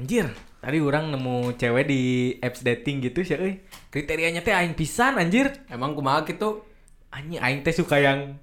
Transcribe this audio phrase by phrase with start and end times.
[0.00, 0.32] Anjir,
[0.64, 2.02] tadi orang nemu cewek di
[2.40, 3.60] apps dating gitu sih euy.
[3.92, 5.52] Kriterianya teh aing pisan anjir.
[5.68, 6.64] Emang kumaha gitu?
[7.12, 8.40] Anjing aing teh suka yang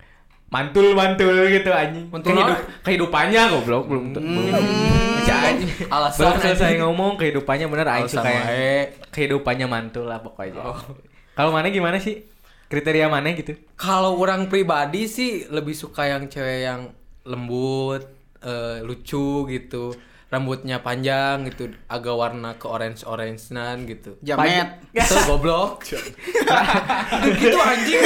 [0.54, 2.14] mantul-mantul gitu anjing.
[2.14, 4.24] Mantul Kehidup, kehidupannya goblok belum belum.
[5.18, 5.70] Masih anjing.
[5.90, 6.82] Alasan Belum selesai anjing.
[6.86, 8.48] ngomong kehidupannya bener aing suka yang
[9.10, 10.62] kehidupannya mantul lah pokoknya.
[10.62, 10.78] Oh.
[11.34, 12.22] Kalau mana gimana sih?
[12.70, 13.58] Kriteria mana gitu?
[13.74, 16.94] Kalau orang pribadi sih lebih suka yang cewek yang
[17.26, 18.06] lembut,
[18.46, 19.98] eh, lucu gitu.
[20.28, 24.20] Rambutnya panjang gitu, agak warna ke orange orangean gitu.
[24.20, 24.84] Jamet.
[24.92, 25.88] Itu goblok.
[27.40, 28.04] gitu anjing.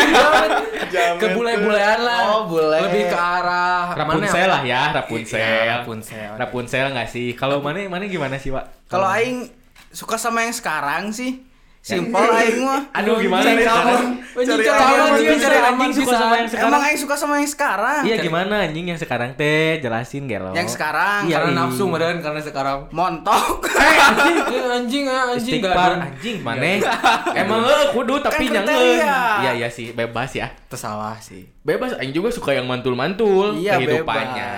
[1.18, 2.22] Ke bule-bulean lah.
[2.38, 2.78] Oh, bule.
[2.78, 4.54] Lebih ke arah Rapunzel mana?
[4.54, 5.42] lah ya, Rapunzel.
[5.42, 6.32] Iya, Rapunzel.
[6.38, 7.34] Rapunzel nggak sih?
[7.34, 8.86] Kalau mana mana gimana sih, Pak?
[8.86, 9.50] Kalau aing
[9.90, 11.51] suka sama yang sekarang sih.
[11.82, 12.94] Simpel aing mah.
[12.94, 14.22] Aduh gimana Cari nih aman.
[14.32, 16.70] Anjing Cari cari aman, aman, anjing, cari aman anjing suka sama yang sekarang.
[16.70, 18.02] Emang aing suka sama yang sekarang.
[18.06, 20.54] Iya gimana anjing yang sekarang teh jelasin gelo.
[20.54, 21.60] Yang sekarang Iya, Karena iya.
[21.60, 23.46] nafsu meren karena sekarang montok.
[23.82, 26.62] Eh, anjing, eh, anjing, eh, anjing Istighfar anjing mana?
[27.42, 28.70] Emang eh kudu tapi Kan nyangen.
[28.70, 29.18] kriteria.
[29.42, 30.54] Iya iya sih, bebas ya.
[30.70, 31.50] Tersalah sih.
[31.62, 34.52] Bebas aing juga suka yang mantul-mantul Iya, kehidupannya.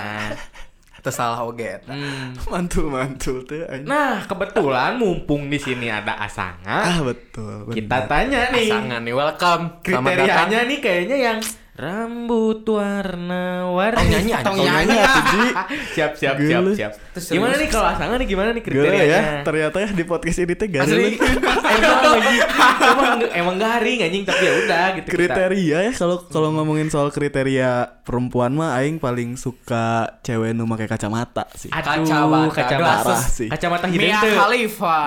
[1.03, 1.83] Tersalah oge.
[1.83, 2.31] Hmm.
[2.51, 3.83] mantul-mantul tuh anjing.
[3.85, 7.67] Nah, kebetulan mumpung di sini ada Asanga, Ah betul.
[7.67, 7.75] benar.
[7.75, 8.67] kita tanya nih.
[8.71, 9.63] Pasangan nih, welcome.
[9.83, 11.37] Kriterianya nih kayaknya yang
[11.73, 13.97] rambut warna warni.
[13.97, 14.97] Tong nyanyi tong nyanyi.
[15.01, 15.41] Ji.
[15.97, 16.91] siap siap siap siap.
[17.11, 19.09] Terus Gimana nih kalau Asanga nih gimana nih Gila kriterianya?
[19.09, 21.17] ya, ternyata ya di podcast ini teh gak Asli.
[21.73, 22.13] emang
[22.79, 25.17] emang emang garing anjing tapi ya udah gitu kita.
[25.17, 29.85] kriteria ya kalau kalau ngomongin soal kriteria perempuan mah aing paling suka
[30.21, 31.69] cewek nu make kacamata sih.
[31.69, 33.49] Aduh, Kacamata, kacamata, sih.
[33.49, 34.21] Kacamata hidden Mia.
[34.21, 34.99] Khalifa.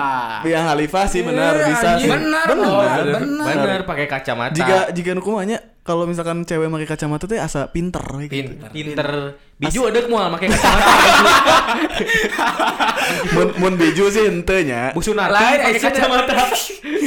[0.43, 2.09] Yang Khalifah sih benar Eh, bisa sih.
[2.09, 2.67] Benar, benar.
[2.67, 2.83] oh,
[3.15, 3.55] benar.
[3.55, 4.51] Bener pakai kacamata.
[4.53, 8.51] Jika jika nu kumanya kalau misalkan cewek make kacamata teh asa pinter we gitu.
[8.51, 8.69] Pinter.
[8.75, 9.09] pinter
[9.55, 10.91] biju ada mau pakai kacamata.
[13.39, 14.91] mun mun biju sih henteu nya.
[14.91, 16.35] Bu Sunarti Lain, pakai kacamata.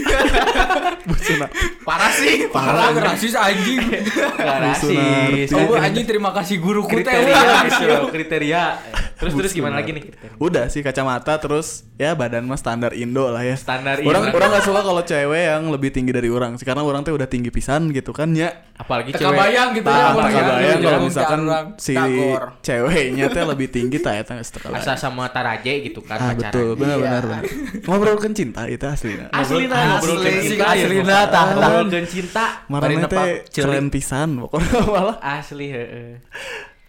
[1.09, 1.47] Busuna.
[1.85, 3.85] Parah sih, parah rasis anjing.
[4.41, 5.53] Rasis.
[5.53, 7.05] Oh, anjing terima kasih guruku teh.
[7.05, 8.63] kriteria kriteria.
[9.21, 10.03] Terus terus gimana lagi nih?
[10.37, 13.53] Udah sih kacamata terus ya badan mah standar Indo lah ya.
[13.53, 14.35] Standar Orang Indo.
[14.35, 17.27] orang gak suka kalau cewek yang lebih tinggi dari orang sih karena orang teh udah
[17.27, 18.49] tinggi pisan gitu kan ya.
[18.75, 19.37] Apalagi Teka cewek.
[19.37, 19.93] bayang gitu ya.
[19.93, 21.41] Tah, orang tak yang kebayang gitu, kalau misalkan
[21.77, 21.95] si
[22.59, 26.41] ceweknya teh lebih tinggi tak geus teu Asa sama Taraje gitu kan Ah pacaran.
[26.49, 27.05] betul, benar Iya.
[27.05, 27.43] benar benar.
[27.83, 29.21] Ngobrolkan cinta itu asli.
[29.31, 30.17] Asli nah, Asli.
[30.49, 30.65] cinta.
[30.65, 31.21] ya, Aslina, pokoknya.
[31.29, 31.45] tah.
[31.53, 32.45] Ngobrolkeun cinta.
[33.05, 33.65] Teh Pak Celi.
[33.69, 36.11] keren pisan pokoknya malah Asli heeh.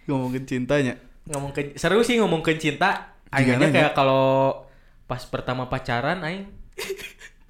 [0.02, 0.96] ngomongin cintanya.
[1.22, 3.14] Ngomong ke, seru sih ngomong ke cinta.
[3.30, 4.64] Akhirnya kayak kalau
[5.06, 6.48] pas pertama pacaran aing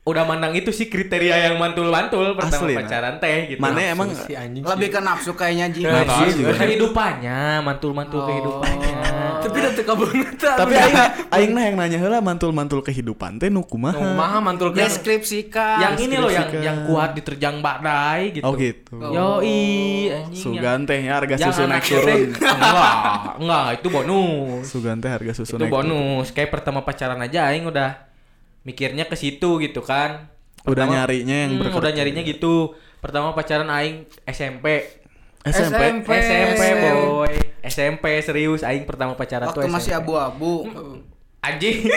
[0.03, 2.78] udah mandang itu sih kriteria yang mantul-mantul pertama Asli, nah.
[2.82, 3.61] pacaran teh gitu.
[3.62, 4.66] Mana emang Si anjing.
[4.66, 5.71] Lebih ke nafsu kayaknya.
[5.87, 6.59] Nah, Nafsu juga.
[6.59, 8.27] kehidupannya, mantul-mantul Oh.
[8.27, 8.99] kehidupannya.
[9.42, 10.34] Tapi udah teka banget.
[10.38, 10.97] tapi aing
[11.28, 13.98] aing nah yang nanya heula mantul-mantul kehidupan teh nu kumaha?
[14.12, 15.78] Mah mantul ke Deskripsikan.
[15.78, 18.44] yang ini loh yang yang kuat diterjang badai gitu.
[18.44, 18.94] Oh gitu.
[18.97, 19.60] Yoi,
[20.08, 20.38] anjing.
[20.54, 22.20] Sugan teh ya harga susu naik turun.
[22.62, 22.94] Enggak,
[23.36, 24.64] enggak, itu bonus.
[24.64, 25.76] Sugan teh harga susu itu naik turun.
[25.88, 26.26] bonus.
[26.31, 28.06] Kayak pertama pacaran aja aing udah
[28.62, 30.31] mikirnya ke situ gitu kan.
[30.62, 32.72] Udah Pertama- nyarinya yang Hmm, udah nyarinya gitu.
[32.98, 34.86] Pertama pacaran aing SMP.
[35.42, 35.82] SMP.
[36.03, 36.08] SMP.
[36.14, 37.34] SMP, boy.
[37.62, 39.75] SMP serius aing pertama pacaran tuh Waktu SMP.
[39.75, 40.54] masih abu-abu.
[41.42, 41.91] Anjing.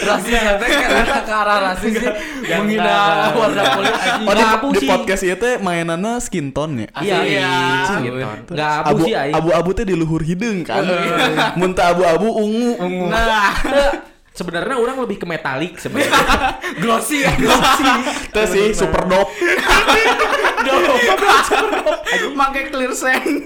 [0.00, 2.08] rasis nanti karena ke arah rasis sih
[2.48, 2.96] Yang menghina
[3.36, 4.24] warna kulit anjing.
[4.24, 6.88] Oh di, abu di podcast ieu teh mainanna skin tone ya.
[7.04, 7.52] Iya, iya.
[8.00, 8.28] iya.
[8.48, 9.34] Enggak abu Abu sih aing.
[9.36, 10.80] abu-abu teh di luhur hidung kan.
[11.60, 12.80] Mun teu abu-abu ungu.
[13.12, 13.52] Nah,
[14.40, 16.16] Sebenarnya orang lebih ke metalik sebenarnya.
[16.80, 17.36] glossy ya.
[18.34, 19.28] Teh sih super dope.
[22.40, 23.44] Pakai clear sand.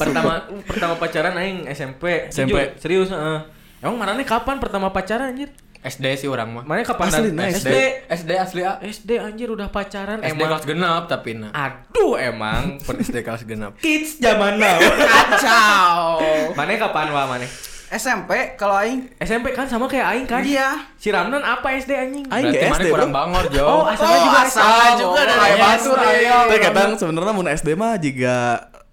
[0.00, 2.32] pertama pertama pacaran aing SMP.
[2.32, 2.80] SMP.
[2.80, 3.44] Serius heeh.
[3.84, 5.52] Emang mana kapan pertama pacaran anjir?
[5.82, 6.64] SD sih orang mah.
[6.64, 7.10] Mana kapan?
[7.10, 7.58] Asli, nah, SD.
[7.58, 7.74] SD
[8.06, 8.78] SD asli ah.
[8.80, 10.48] SD anjir udah pacaran SD emang.
[10.56, 11.50] kelas genap tapi nah.
[11.52, 13.76] Aduh emang SD kelas genap.
[13.82, 14.80] kids zaman now.
[14.80, 16.22] Kacau.
[16.56, 17.44] mana kapan wah mana?
[17.92, 19.04] SMP kalau aing.
[19.18, 20.40] SMP kan sama kayak aing kan?
[20.40, 20.88] Iya.
[20.96, 22.24] Si Ramdan apa SD anjing?
[22.26, 23.18] Aing Berarti ke SD kurang bro.
[23.20, 23.64] bangor Jo.
[23.64, 24.64] Oh, asalnya juga asal
[24.96, 26.06] juga dari Kayak Batur SD.
[26.08, 26.36] ayo.
[26.46, 28.36] Teh kadang sebenarnya mun SD mah juga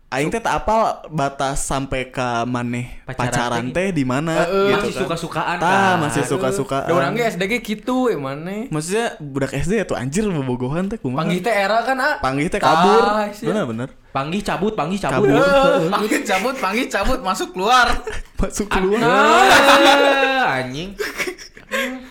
[0.09, 4.73] aing teh tak apal batas sampai ke maneh Pacaran pacaran teh di mana Heeh, gitu
[4.73, 5.01] masih kan.
[5.05, 5.95] suka-sukaan Tah, kan?
[6.01, 6.89] masih suka-sukaan.
[6.89, 8.73] Da urang ge SD ge kitu emane.
[8.73, 11.21] Maksudnya budak SD ya tuh anjir bobogohan teh kumaha.
[11.21, 12.17] Panggih teh era kan ah.
[12.17, 13.03] Panggih teh kabur.
[13.05, 13.45] Ah, sih.
[13.45, 13.93] Bener-bener.
[14.09, 15.29] Panggih cabut, panggih cabut.
[15.29, 15.93] Cabut.
[15.93, 17.87] Panggil cabut, panggil cabut, masuk keluar.
[18.41, 19.03] Masuk keluar.
[20.57, 20.97] Anjing.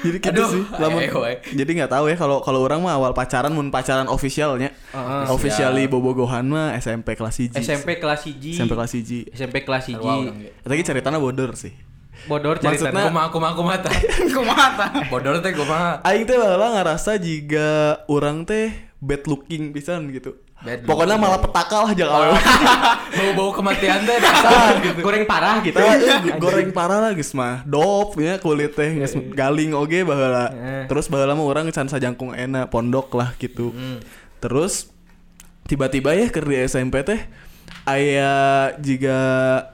[0.00, 0.62] Jadi gitu Aduh, sih.
[0.76, 1.38] Lamun- ayo, ayo.
[1.46, 4.70] jadi nggak tahu ya kalau kalau orang mah awal pacaran mun pacaran officialnya.
[4.90, 5.24] Heeh.
[5.28, 7.56] Officially bobogohan mah SMP kelas 1.
[7.56, 8.36] SMP kelas 1.
[8.52, 9.32] SMP kelas 1.
[9.32, 9.96] SMP kelas 1.
[9.96, 10.50] Sarua urang ge.
[10.58, 11.72] Tapi ceritanya border sih.
[12.22, 12.92] Bodor cerita.
[12.92, 13.94] Maksudnya- Kumaha kumaha kumaha tah.
[14.36, 14.90] Kumaha tah?
[15.08, 16.04] Bodor teh kumaha.
[16.04, 17.68] Aing teh baheula ngerasa jika
[18.06, 18.68] orang teh
[19.00, 20.36] bad looking pisan gitu.
[20.60, 22.36] Bad Pokoknya malah petaka lah jangan awewe.
[23.16, 25.00] Bau-bau kematian teh dasar gitu.
[25.00, 25.80] goreng parah gitu.
[25.80, 27.64] Tah, eh, goreng parah lah geus mah.
[27.64, 30.52] Dop nya kulit teh geus galing oge baheula.
[30.84, 33.72] Terus baheula mah urang can sajangkung enak pondok lah gitu.
[34.40, 34.92] Terus
[35.64, 37.20] tiba-tiba ya keur di SMP teh
[37.88, 38.32] aya
[38.76, 39.18] jika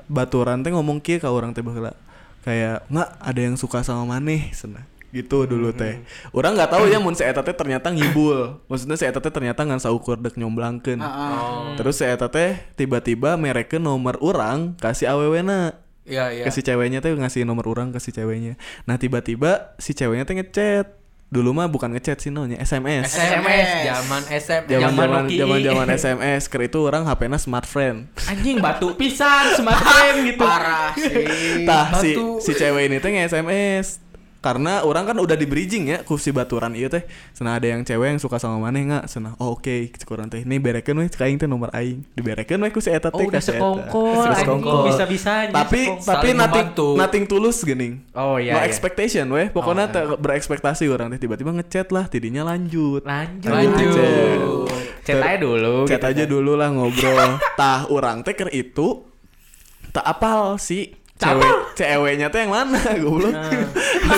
[0.06, 1.98] baturan teh ngomong kieu ka urang teh baheula.
[2.46, 4.86] Kayak, "Nggak, ada yang suka sama maneh." Cenah.
[5.14, 6.02] Gitu dulu teh.
[6.34, 8.62] Orang nggak tahu ya mun si eta teh ternyata ngibul.
[8.70, 11.00] Maksudnya si eta teh ternyata ngan saukur dek nyomblangkeun.
[11.78, 15.86] Terus si eta teh tiba-tiba mereka nomor orang kasih awewena.
[16.06, 16.44] Iya iya.
[16.46, 18.54] ke si ceweknya tuh ngasih nomor orang ke si ceweknya
[18.86, 20.86] nah tiba-tiba si ceweknya tuh ngechat
[21.26, 26.42] dulu mah bukan ngechat sih nonya SMS SMS zaman SMS zaman zaman zaman zaman SMS
[26.46, 30.46] ker itu orang HP-nya smart friend Anjing batu pisan smartphone gitu.
[30.46, 31.66] Parah sih.
[31.66, 32.38] tah si batu.
[32.38, 34.05] si cewek ini tuh nge-SMS
[34.46, 37.02] karena orang kan udah di bridging ya ku si baturan iya teh
[37.34, 39.66] senah ada yang cewek yang suka sama maneh nggak senah oh oke
[40.00, 43.08] kurang teh ini berekeun we cek aing teh nomor aing diberekeun we ku si eta
[43.08, 44.86] Oh teh udah sekongkol, sekongkol.
[44.86, 46.06] bisa-bisanya tapi sekongkol.
[46.06, 46.88] tapi Saling nothing membantu.
[46.94, 48.54] nothing tulus gening Oh iya.
[48.54, 48.64] no iya.
[48.64, 53.50] expectation weh pokoknya Oh, teu berekspektasi orang teh tiba-tiba ngechat lah tidinya lanjut Lanjut.
[53.50, 54.70] Lanjut.
[55.02, 55.76] Chat aja dulu.
[55.84, 56.30] chat gitu aja kan.
[56.30, 59.02] dulu lah ngobrol tah orang teh keur itu
[59.88, 63.32] tak apal si cewek ceweknya teh yang mana goblok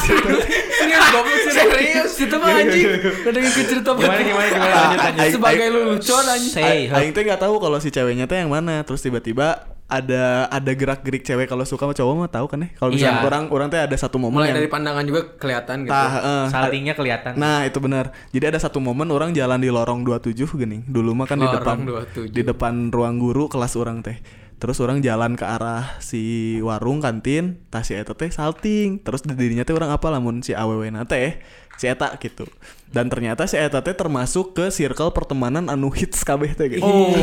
[0.78, 2.12] Serius goblok serius.
[2.18, 2.86] Itu mah anjing.
[3.22, 5.20] Kadang ikut cerita Gimana gimana gimana lanjut lanjut.
[5.20, 6.88] Aing- Sebagai lelucon anjing.
[6.88, 9.46] Aing teh nggak tahu kalau si ceweknya teh yang mana terus tiba-tiba
[9.88, 13.18] ada ada gerak gerik cewek kalau suka sama cowok mah tahu kan ya kalau misalnya
[13.18, 13.24] Iya.
[13.24, 15.90] orang orang teh ada satu momen Mulai yang dari pandangan juga kelihatan gitu.
[15.90, 17.32] tah eh, saltingnya kelihatan.
[17.34, 18.12] Nah itu benar.
[18.28, 20.84] Jadi ada satu momen orang jalan di lorong 27 gini.
[20.84, 22.36] Dulu mah kan di Lorong depan 27.
[22.36, 24.20] di depan ruang guru kelas orang teh.
[24.58, 28.98] Terus orang jalan ke arah si warung kantin, tas si eta teh salting.
[29.06, 31.38] Terus di dirinya teh orang apa lamun si awewe na teh
[31.78, 32.42] si eta gitu.
[32.90, 36.82] Dan ternyata si eta teh termasuk ke circle pertemanan anu hits kabeh teh gitu.
[36.82, 37.14] Oh.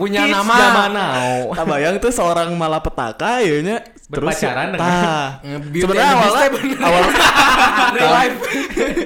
[0.00, 0.54] Punya nama.
[1.52, 3.78] Tak bayang tuh seorang malapetaka ya nya
[4.10, 5.38] Berpacaran dengan-.
[5.46, 6.78] Eh, Beauty Sebenarnya awalnya bener.
[6.82, 7.02] awal
[7.94, 8.36] Real life.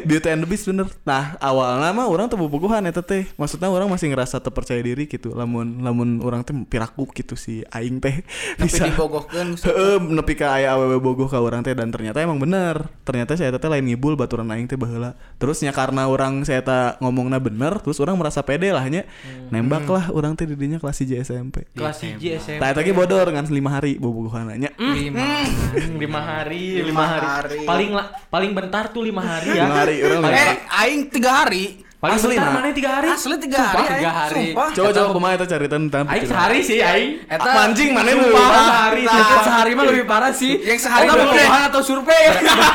[0.08, 0.88] Beauty and the Beast bener.
[1.04, 3.28] Nah awalnya mah orang tuh bobogohan eta teh.
[3.36, 5.36] Maksudnya orang masih ngerasa terpercaya diri gitu.
[5.36, 8.24] Lamun lamun orang teh piraku gitu si aing teh
[8.56, 8.88] Tapi bisa.
[8.88, 12.88] dibogohkeun Heeh, nepi ka aya awewe bogoh ka orang teh dan ternyata emang bener.
[13.04, 15.20] Ternyata saya teh lain ngibul baturan aing teh baheula.
[15.36, 19.04] Terusnya karena orang saya teh ngomongnya bener, terus orang merasa pede lah nya.
[19.52, 21.56] Nembak lah orang teh didinya kelas 1 SMP.
[21.72, 22.60] Kelas CJ SMP.
[22.60, 24.68] Tah eta ge bodor ngan 5 hari bobogohan nya.
[24.76, 25.16] Lima.
[25.16, 27.26] Hmm, lima hari, lima Lima hari.
[27.26, 27.58] hari.
[27.64, 29.64] Paling la- paling bentar tuh lima hari ya.
[29.64, 30.52] Lima hari, orang lima Eh,
[30.84, 31.80] aing tiga hari.
[31.96, 32.54] Paling Asli, bentar nah.
[32.54, 33.08] mana tiga hari?
[33.08, 33.88] Asli tiga Sumpah, hari.
[33.88, 34.20] tiga aing.
[34.20, 34.44] hari.
[34.44, 34.68] Sumpah.
[34.76, 37.10] Coba coba kumaha eta caritan tentang Aing sehari sih aing.
[37.24, 38.24] Eta Mancing mana lu?
[38.28, 39.02] Sumpah, sehari.
[39.08, 39.40] Sumpah.
[39.40, 40.52] sehari mah lebih parah sih.
[40.60, 42.24] Yang sehari mah atau survei.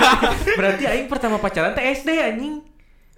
[0.58, 2.56] Berarti aing pertama pacaran teh SD anjing.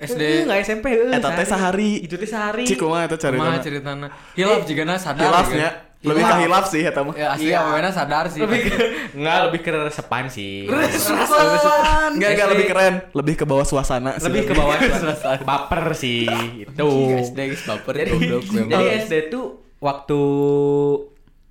[0.02, 0.22] SD.
[0.22, 1.14] Eh, Enggak SMP heuh.
[1.14, 2.02] Eta teh sehari.
[2.02, 2.66] Itu teh sehari.
[2.66, 3.22] Cik kumaha eta Kumaha
[3.54, 3.62] caritan?
[3.62, 4.08] ceritana?
[4.34, 5.24] Hilaf juga na sadar.
[5.24, 5.70] Hilafnya
[6.02, 7.14] lebih ke hilaf sih eta mah.
[7.14, 7.62] Ya asli Iya.
[7.62, 8.42] awalnya sadar sih.
[8.42, 8.74] lebih ke
[9.18, 10.66] enggak lebih ke resepan sih.
[10.66, 12.10] Resepan.
[12.12, 14.26] Enggak enggak lebih keren, lebih ke bawah suasana sih.
[14.26, 15.42] lebih ke bawah suasana.
[15.42, 16.26] baper sih
[16.66, 16.90] itu.
[17.22, 18.70] SD guys baper Jadi, goblok memang.
[18.72, 19.46] jadi SD tuh
[19.78, 20.22] waktu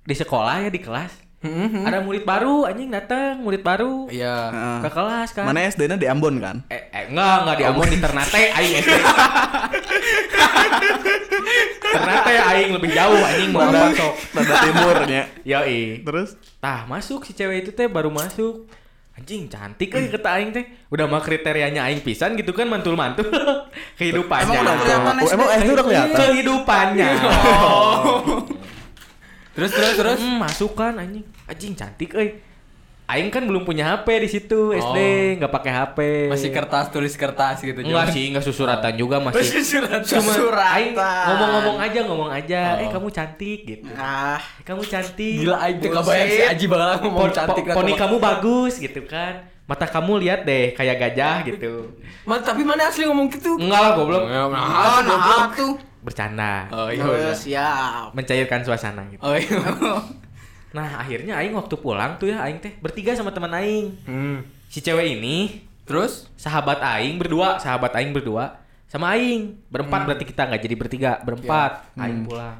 [0.01, 1.81] di sekolah ya di kelas Mhm.
[1.83, 4.53] ada murid baru anjing datang murid baru Iya.
[4.79, 5.43] Ke kelas kan.
[5.43, 6.61] Mana SD-nya di Ambon kan?
[6.67, 8.93] Eh, eh enggak, enggak di Ambon di Ternate aing SD.
[11.81, 14.13] Ternate aing lebih jauh anjing mau apa sok.
[14.31, 15.21] Tanda timurnya.
[15.49, 16.01] Yoi.
[16.01, 18.69] Terus Tah, masuk si cewek itu teh baru masuk.
[19.11, 20.63] Anjing cantik euy kata aing teh.
[20.87, 23.27] Udah mah kriterianya aing pisan gitu kan mantul-mantul
[23.99, 24.45] kehidupannya.
[24.47, 26.15] Emang udah kelihatan Oh, emang SD udah kelihatan?
[26.15, 27.09] kehidupannya.
[29.51, 30.19] Terus terus terus.
[30.19, 31.23] Hmm, masuk kan anjing.
[31.43, 32.39] Anjing cantik euy.
[33.03, 34.97] Aing kan belum punya HP di situ SD,
[35.35, 35.43] Oh.
[35.43, 35.97] nggak pakai HP.
[36.31, 39.59] Masih kertas tulis kertas gitu Enggak sih, enggak susuratan juga masih.
[39.61, 39.99] surat.
[40.01, 40.71] Cuma Susuratan.
[40.71, 42.61] aing ngomong-ngomong aja, ngomong aja.
[42.79, 42.91] Eh Oh.
[42.93, 43.83] kamu cantik gitu.
[43.93, 45.43] Ah, Eh, kamu cantik.
[45.43, 49.43] Gila aing teh kabayang si Aji bakal ngomong cantik po- poni kamu bagus gitu kan.
[49.67, 51.91] Mata kamu lihat deh kayak gajah gitu.
[52.23, 53.59] Ma, tapi mana asli ngomong gitu?
[53.59, 54.23] Enggak lah goblok.
[54.23, 55.75] Nah, ah, nah tuh.
[56.01, 56.67] Bercanda.
[56.73, 58.13] Oh iya Oh, siap.
[58.17, 59.21] Mencairkan suasana gitu.
[59.21, 59.57] Oh iya.
[60.71, 63.91] Nah, akhirnya aing waktu pulang tuh ya aing teh bertiga sama teman aing.
[64.07, 64.39] Hmm.
[64.71, 66.31] Si cewek ini Terus?
[66.39, 68.55] sahabat aing berdua, sahabat aing berdua
[68.87, 69.59] sama aing.
[69.67, 71.91] Berempat berarti kita nggak jadi bertiga, berempat.
[71.99, 72.55] Aing pulang.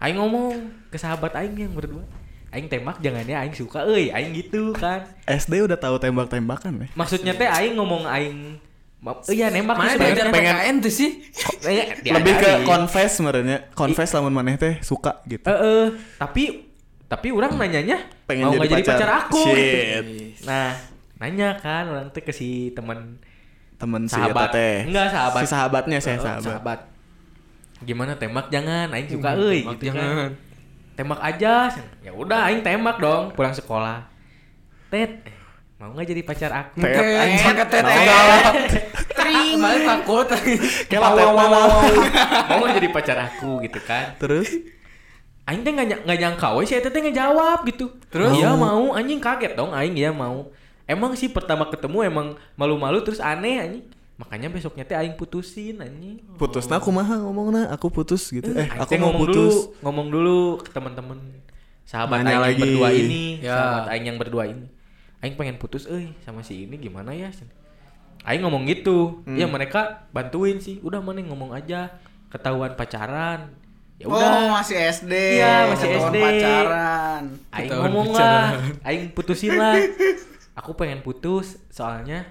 [0.00, 0.52] Aing ngomong
[0.88, 2.08] ke sahabat aing yang berdua.
[2.48, 5.04] Aing tembak jangan ya aing suka euy, aing gitu kan.
[5.28, 6.88] SD udah tahu tembak-tembakan ya?
[6.96, 8.56] Maksudnya teh aing ngomong aing
[9.26, 10.54] Iya nembak Mana belajar sebenarnya.
[10.56, 11.10] PKN tuh sih?
[11.62, 11.86] Eh,
[12.16, 13.58] Lebih ke confess sebenarnya.
[13.72, 15.44] Confess lamun maneh teh suka gitu.
[15.44, 15.86] Eh, eh,
[16.16, 16.66] tapi
[17.04, 18.98] Tapi orang nanyanya Pengen mau jadi nggak jadi pacar.
[18.98, 19.42] pacar aku.
[19.46, 20.02] Shit.
[20.02, 20.42] gitu.
[20.42, 20.74] Nah,
[21.16, 23.22] nanya kan orang teh ke si teman
[23.76, 24.50] Temen si sahabat.
[24.50, 24.76] Teh.
[24.82, 25.40] Enggak sahabat.
[25.40, 26.80] Si sahabatnya saya Oh, sahabat.
[27.78, 30.02] Gimana tembak jangan, aing suka euy Tembak gitu jangan.
[30.18, 30.32] kan.
[30.96, 31.54] Tembak aja.
[32.00, 34.08] Ya udah aing tembak dong pulang sekolah.
[34.88, 35.35] Tet, eh,
[35.76, 36.80] mau nggak jadi pacar aku?
[36.80, 37.44] Tet, anjing.
[37.44, 38.06] pakai tet, Naon?
[38.08, 38.44] galak.
[39.26, 40.26] Kemarin takut.
[40.88, 41.22] Kayak mana?
[41.28, 41.68] wow.
[42.48, 44.16] mau nggak jadi pacar aku gitu kan?
[44.16, 44.48] Terus
[45.46, 47.94] Aing teh nggak nggak nyangka we si Eta teh ngejawab gitu.
[48.10, 48.34] Terus?
[48.34, 50.50] Iya mau, anjing kaget dong aing iya mau.
[50.90, 52.26] Emang sih pertama ketemu emang
[52.58, 53.84] malu-malu terus aneh anjing.
[54.18, 56.18] Makanya besoknya teh aing putusin anjing.
[56.34, 58.48] putus nah kumaha ngomongna aku putus gitu.
[58.58, 59.54] Eh, Aing aku mau ngomong putus.
[59.54, 61.18] dulu, ngomong dulu ke teman-teman
[61.86, 63.54] sahabat aing yang berdua ini, Ya.
[63.54, 64.66] sahabat aing yang berdua ini.
[65.26, 67.34] Aing pengen putus euy sama si ini gimana ya?
[68.22, 69.26] Aing ngomong gitu.
[69.26, 69.34] Hmm.
[69.34, 70.78] Ya mereka bantuin sih.
[70.86, 71.98] Udah mana ngomong aja.
[72.30, 73.50] Ketahuan pacaran.
[73.98, 74.54] Ya Oh, udah.
[74.54, 75.42] masih SD.
[75.42, 76.18] Iya, masih Ketahuan SD.
[76.22, 77.22] pacaran.
[77.50, 78.54] Aing Ketahuan ngomong pacaran.
[78.54, 79.74] lah, Aing putusin lah.
[80.54, 82.22] Aku pengen putus soalnya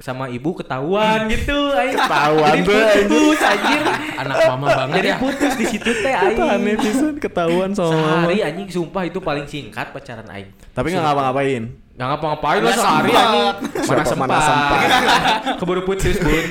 [0.00, 1.70] sama ibu ketahuan gitu.
[1.70, 2.72] Aing Ketahuan Jadi
[3.04, 3.82] putus anjir.
[4.16, 5.16] Anak mama banget Jadi ya.
[5.20, 6.80] putus di situ teh Itu aneh Aing.
[6.80, 8.08] pisan ketahuan sama mama.
[8.24, 10.48] Sehari anjing sumpah itu paling singkat pacaran Aing.
[10.72, 11.62] Tapi nggak ngapa-ngapain.
[11.94, 13.20] Gak ngapa-ngapain lah Nggak sehari sempat.
[13.20, 13.46] anjing.
[13.60, 14.48] Mana Siapa mana sempat.
[14.48, 14.78] sempat.
[15.60, 16.44] Keburu putus bun.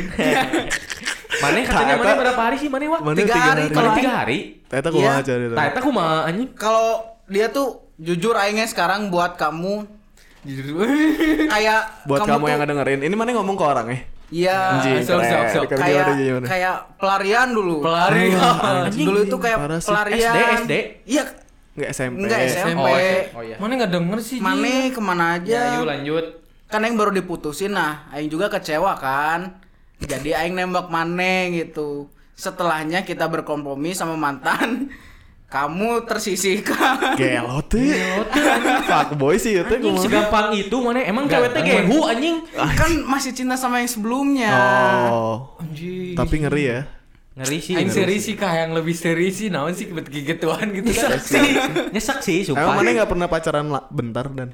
[1.39, 3.01] Mana katanya Kata- mana berapa hari sih mana wak?
[3.01, 4.37] Mana Tiga hari, kalau tiga Aing- hari?
[4.69, 4.79] Iya.
[4.85, 5.43] kumaha cari
[5.81, 6.49] kumaha anjing?
[6.53, 6.87] Kalau
[7.25, 9.98] dia tuh jujur aingnya sekarang buat kamu
[11.53, 13.99] kayak Buat kamu, tuh- yang ngedengerin, ini mana ngomong ke orang ya?
[14.29, 14.57] Iya.
[15.01, 15.63] Sok, sok, sok.
[15.73, 16.05] Kayak
[16.45, 17.81] kayak pelarian dulu.
[17.81, 18.37] Pelarian.
[18.85, 19.07] Anjing.
[19.09, 20.33] Dulu itu kayak pelarian.
[20.33, 20.73] SD, SD?
[21.09, 21.23] Iya.
[21.79, 22.17] Nggak SMP.
[22.25, 22.89] Enggak SMP.
[22.89, 23.55] Oh, oh iya.
[23.57, 24.37] Mana nggak denger sih?
[24.37, 24.45] Ji?
[24.45, 25.49] Mane ke mana aja?
[25.49, 26.25] Ya, yuk lanjut.
[26.69, 29.57] Kan aing baru diputusin nah, aing juga kecewa kan.
[29.99, 32.07] Jadi aing nembak Mane gitu.
[32.37, 34.93] Setelahnya kita berkompromi sama mantan.
[35.49, 37.17] Kamu tersisihkan.
[37.17, 37.97] Gelo teh.
[38.85, 41.89] Fuck boy sih itu Anjing segampang itu mana emang Nggak, cewek teh emang.
[41.89, 42.35] gehu anjing.
[42.53, 44.53] kan masih cinta sama yang sebelumnya.
[45.09, 45.57] Oh.
[45.57, 46.13] Anjing.
[46.13, 46.79] Tapi ngeri ya.
[47.33, 47.73] Ngeri sih.
[47.73, 51.17] Aing ngeri seri sih kah yang lebih seri sih naon sih gituan gitu kan.
[51.17, 51.49] Nyesek sih.
[51.97, 52.69] Nyesek sih sumpah.
[52.69, 54.49] Emang mana nggak pernah pacaran bentar dan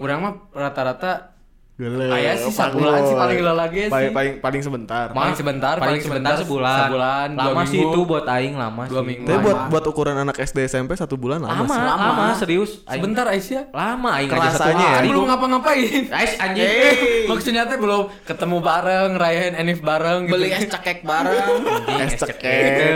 [0.00, 1.36] Orang mah rata-rata
[1.72, 2.04] Gele.
[2.06, 3.90] Kayak sih sebulan sih paling gila lagi sih.
[3.90, 5.06] Paling paling, paling sebentar.
[5.08, 6.78] Paling sebentar, paling paling sebentar sebentar, sebulan.
[6.84, 7.88] sebulan, dua lama sih minggu.
[7.88, 9.06] itu buat aing lama Dua sih.
[9.08, 9.26] minggu.
[9.26, 11.80] Tapi buat buat ukuran anak SD SMP satu bulan lama, Lama, sih.
[11.82, 12.26] lama, Lama.
[12.36, 12.70] serius.
[12.82, 13.64] Aing- Sebentar Aisyah.
[13.72, 14.92] Lama aing aja satu Kerasanya ya?
[14.94, 15.08] hari.
[15.08, 16.02] belum ngapa-ngapain.
[16.20, 16.60] Ais anjing.
[16.62, 16.94] Eh,
[17.26, 20.32] Maksudnya teh belum ketemu bareng, rayain Enif bareng gitu.
[20.34, 21.56] beli es cekek bareng.
[21.98, 22.36] Es cekek.
[22.36, 22.92] cekek.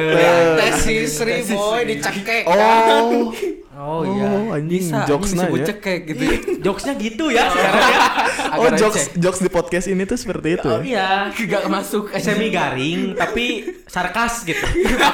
[0.55, 2.45] Tes si Sri boy dicekek.
[2.47, 3.33] Oh.
[3.77, 4.25] Oh iya.
[4.27, 5.67] Oh, anjing Bisa, jokes anjing disebut ya.
[5.69, 6.25] cekek gitu.
[6.65, 8.01] Jokesnya gitu ya sekarang ya.
[8.57, 9.21] Oh, jokes receh.
[9.21, 11.29] jokes di podcast ini tuh seperti itu Oh ya.
[11.29, 11.45] iya.
[11.45, 13.45] Gak masuk Semi garing tapi
[13.85, 14.65] sarkas gitu.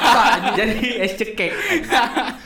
[0.59, 1.51] Jadi es cekek.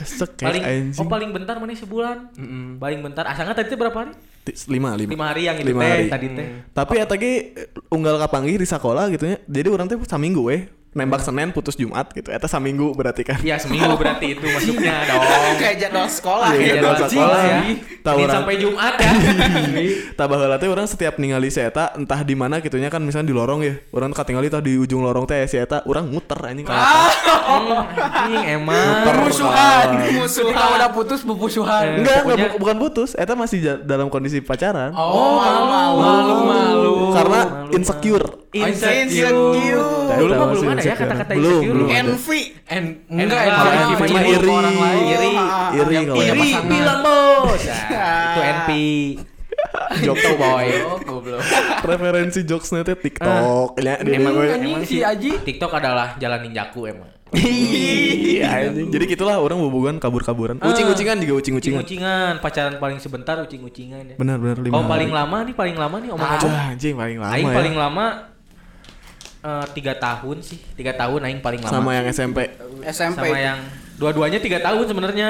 [0.02, 0.98] Cekek Paling anjing.
[0.98, 2.34] oh paling bentar mana sebulan?
[2.76, 3.22] Paling bentar.
[3.22, 4.12] Asalnya tadi teh berapa hari?
[4.66, 5.10] Lima, lima.
[5.12, 6.46] Lima hari yang itu Lima teh tadi teh.
[6.72, 7.32] Tapi eta ge
[7.88, 9.36] unggal kapanggih di sekolah gitu ya.
[9.44, 10.66] Jadi orang teh saminggu we.
[10.90, 12.28] Nembak Senin putus Jumat gitu.
[12.28, 13.38] Eta saminggu berarti kan.
[13.38, 15.20] Iya seminggu berarti itu masuknya dong.
[15.56, 16.68] Kayak jadwal sekolah Iya, ya.
[16.74, 17.40] jadwal sekolah.
[17.40, 17.58] ya.
[17.98, 19.10] Tahu Senin orang- sampai Jumat ya.
[20.18, 23.36] Tah baheula teh orang setiap ningali si eta entah di mana gitunya kan misalnya di
[23.36, 23.74] lorong ya.
[23.90, 27.14] Orang katingali tah di ujung lorong teh si eta urang muter anjing ka atas.
[27.44, 28.88] Hmm, anjing emang.
[29.20, 30.50] Musuhan, Musuhan.
[30.50, 31.84] Ketika udah putus bepusuhan.
[31.96, 33.10] Enggak, enggak bu- bukan putus.
[33.12, 34.90] Eta masih dalam kondisi pacaran.
[34.90, 35.64] Oh, malu,
[36.00, 36.94] malu, malu.
[37.12, 37.40] Karena
[37.70, 38.26] insecure.
[38.50, 39.84] Insecure.
[40.10, 41.74] Dulu mah belum ada ya kata-kata Belum, insecure.
[41.74, 41.84] belum.
[41.84, 41.92] Lu.
[41.92, 42.40] Envy.
[42.66, 44.50] En, Enggak, enggak, envy, envy, envy, envy, cuma envy, iri.
[44.50, 45.02] orang lain.
[45.04, 45.30] Iri.
[45.74, 46.50] Iri kalau iri.
[46.64, 47.62] Bilang bos.
[47.64, 48.70] Nah, itu NP.
[50.06, 50.66] Jokes boy.
[50.84, 51.42] Oh, goblok.
[51.82, 53.74] Referensi jokesnya teh TikTok.
[53.76, 55.34] Ya, di- Emang, emang si Aji.
[55.40, 57.10] TikTok adalah jalan ninjaku emang.
[57.28, 58.88] Iya, anjing.
[58.88, 60.60] Jadi gitulah orang bubugan kabur-kaburan.
[60.60, 61.82] Ucing-ucingan juga ucing-ucingan.
[61.82, 64.16] Ucing-ucingan, pacaran paling sebentar ucing-ucingan ya.
[64.16, 64.72] Benar benar lima.
[64.72, 67.54] Oh paling lama nih paling lama nih omong Ah, anjing paling lama Aing ya.
[67.54, 68.04] paling lama
[69.40, 71.72] eh, tiga tahun sih, tiga tahun Aing paling lama.
[71.72, 72.50] sama yang SMP.
[72.84, 73.24] SMP.
[73.24, 73.58] Sama yang
[73.96, 75.28] dua-duanya tiga tahun sebenarnya.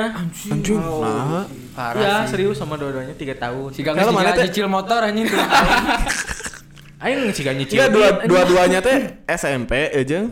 [0.49, 0.77] Anjing.
[0.77, 2.35] Nah, Parah Iya sih.
[2.35, 3.71] serius sama dua-duanya tiga tahun.
[3.71, 4.45] Si Kalau si mana teh?
[4.47, 5.29] cicil motor anjing.
[6.99, 7.79] Aing sih gak nyicil.
[7.89, 10.27] Dua dua-duanya teh SMP aja.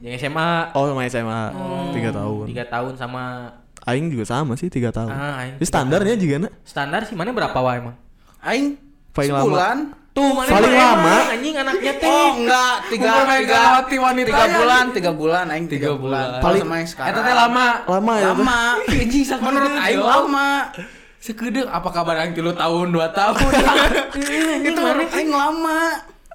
[0.00, 0.74] Yang SMA.
[0.74, 1.42] Oh, sama SMA.
[1.94, 2.44] Tiga tahun.
[2.50, 3.22] Tiga tahun sama
[3.80, 5.08] Aing juga sama sih tiga tahun.
[5.08, 6.52] Ah, aing Ini standarnya juga nak.
[6.62, 7.96] standar sih mana berapa wae emang?
[8.40, 8.76] Aing
[9.10, 9.56] Paling lama.
[10.10, 11.16] Tuh mana Paling lama.
[11.30, 12.10] anjing anaknya teh.
[12.10, 16.26] Oh enggak, tiga Bukan tiga megawati wanita tiga bulan, tiga bulan, aing tiga, Tiga bulan.
[16.42, 17.10] Paling- sama sekarang.
[17.14, 17.66] Eta teh lama.
[17.86, 18.26] Lama ya.
[18.34, 18.60] Lama.
[18.84, 20.50] Anjing sak Menurut aing lama.
[21.20, 23.38] Sekedeng apa kabar yang tilu tahun, dua tahun.
[24.18, 25.80] Anjing Itu aing lama.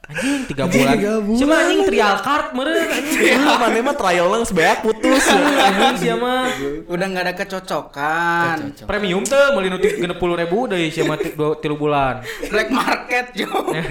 [0.05, 0.95] Anjing 3 bulan.
[1.33, 3.41] Cuma anjing trial card meureun anjing.
[3.41, 5.23] Mana mah trial lang sebeak putus.
[5.33, 6.45] Anjing sia mah.
[6.85, 8.57] Udah nggak ada kecocokan.
[8.85, 12.21] Premium teh meuli nu 30 ribu deui sia mah 3 bulan.
[12.53, 13.49] Black market, Jo.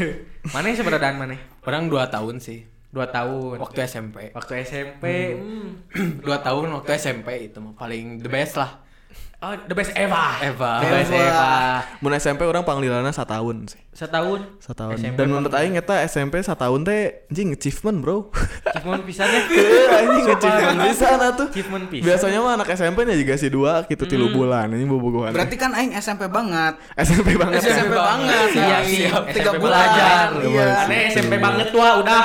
[0.55, 1.41] Mana seberadaan mana?
[1.65, 2.69] Orang 2 tahun sih.
[2.95, 3.57] 2 tahun.
[3.59, 4.31] Waktu SMP.
[4.31, 5.05] Waktu SMP.
[5.35, 6.23] Hmm.
[6.23, 8.84] 2 tahun waktu SMP itu mah paling the best lah.
[9.45, 10.41] Oh, the best Eva.
[10.41, 10.81] Eva.
[10.81, 11.53] The best Eva.
[12.01, 13.83] Mun SMP orang panggilana satahun sih.
[13.93, 14.41] Setahun.
[14.57, 14.97] Setahun.
[14.97, 18.33] SMP Dan menurut aing eta SMP setahun teh anjing achievement, Bro.
[18.65, 19.45] Achievement pisannya.
[19.53, 21.49] Heeh, anjing achievement pisan atuh.
[21.53, 22.07] Achievement pisan.
[22.09, 25.37] Biasanya mah anak SMP nya juga sih dua gitu tilu bulan anjing bobogohan.
[25.37, 26.81] Berarti kan aing SMP banget.
[26.97, 27.61] SMP banget.
[27.61, 27.69] ya.
[27.69, 28.49] SMP banget.
[28.49, 29.23] Iya Nah, siap.
[29.29, 29.77] Tiga SMP bulan.
[29.77, 30.27] belajar.
[30.41, 30.67] Iya.
[31.13, 32.25] SMP banget tua udah.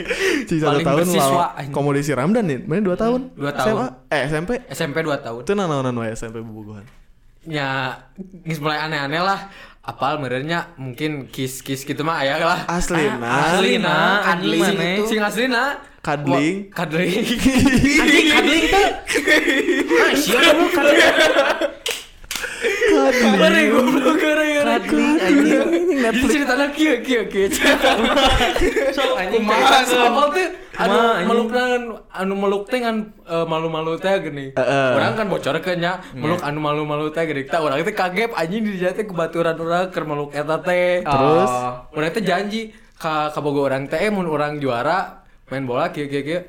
[0.48, 1.72] Si satu Paling tahun anjing.
[1.74, 2.58] komodisi Ramdan nih.
[2.64, 3.20] Mana dua tahun?
[3.36, 3.76] Dua tahun.
[3.76, 3.86] SMA?
[4.08, 4.50] Eh SMP?
[4.72, 5.40] SMP 2 tahun.
[5.44, 6.84] Itu nanaonan wae SMP bobogohan.
[7.42, 7.98] Ya,
[8.46, 9.50] geus mulai aneh-aneh lah.
[9.82, 12.70] Apal merenya mungkin kiss-kiss gitu mah aya lah.
[12.70, 13.58] Asli nah.
[13.58, 14.90] Aslina, anjing Kadling mana?
[15.10, 15.64] Sing aslina
[16.02, 16.70] Kadling.
[16.70, 17.14] Kadling.
[18.02, 18.88] Anjing kadling teh.
[20.02, 21.02] Ah, siapa lu kadling?
[23.38, 25.18] Bari goblok Kadling anjing.
[26.02, 27.50] Jadi ceritanya kieu kieu kieu.
[28.94, 29.42] Sok anjing.
[29.42, 31.50] Kumaha apa teh anu meluk
[32.14, 34.54] anu meluk teh kan malu-malu teh gini.
[34.58, 37.42] Orang kan bocor nya meluk anu malu-malu teh gini.
[37.46, 41.02] Kita orang teh kaget anjing di teh kebaturan orang keur meluk eta teh.
[41.02, 41.50] Terus?
[41.50, 41.98] Oh.
[41.98, 46.22] Orang teh janji ka ka bogo orang teh mun orang juara main bola kieu kieu
[46.22, 46.40] kieu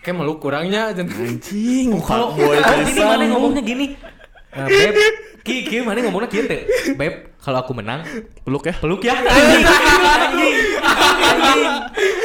[0.00, 1.92] kayak meluk kurangnya Anjing.
[2.00, 3.04] Kalau gini pisan.
[3.04, 3.86] mana ngomongnya gini.
[4.50, 4.96] Beb,
[5.40, 6.56] ki ki mana ngomongnya gitu.
[6.94, 8.04] Beb, kalau aku menang,
[8.40, 8.74] Peluk ya.
[8.74, 9.14] peluk ya.
[9.14, 9.64] Anjing.
[9.64, 10.54] Anjing.
[11.20, 11.60] Anjing.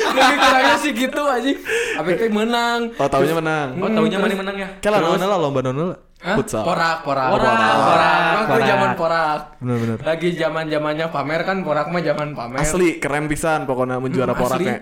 [0.08, 1.58] Lebih kurangnya sih gitu anjing.
[1.96, 2.80] Apa teh menang.
[2.94, 3.68] Oh, taunya menang.
[3.78, 4.68] Oh, taunya mana menang ya?
[4.80, 6.00] Kela nona lah lomba nona lah.
[6.26, 6.66] Futsal.
[6.66, 7.30] Porak, porak.
[7.30, 8.66] Porak, porak, Waktu porak.
[8.66, 9.40] zaman porak.
[9.60, 9.98] Bener-bener.
[10.02, 12.58] Lagi zaman-zamannya pamer kan porak mah zaman pamer.
[12.58, 14.66] Asli keren pisan pokoknya menjuara Hmm, asli.
[14.66, 14.76] poraknya.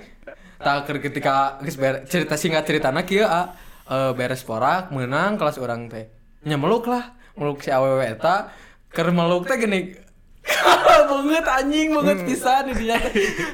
[0.56, 1.60] Tak ker- ketika
[2.06, 3.52] cerita singkat ceritana kieu ah,
[3.84, 6.08] eh, beres porak menang kelas orang teh.
[6.44, 8.54] Nya meluk lah, meluk si awewe eta
[8.90, 9.98] keur meluk teh gini
[11.12, 12.28] banget anjing banget Hmm.
[12.28, 13.00] pisan di dinya.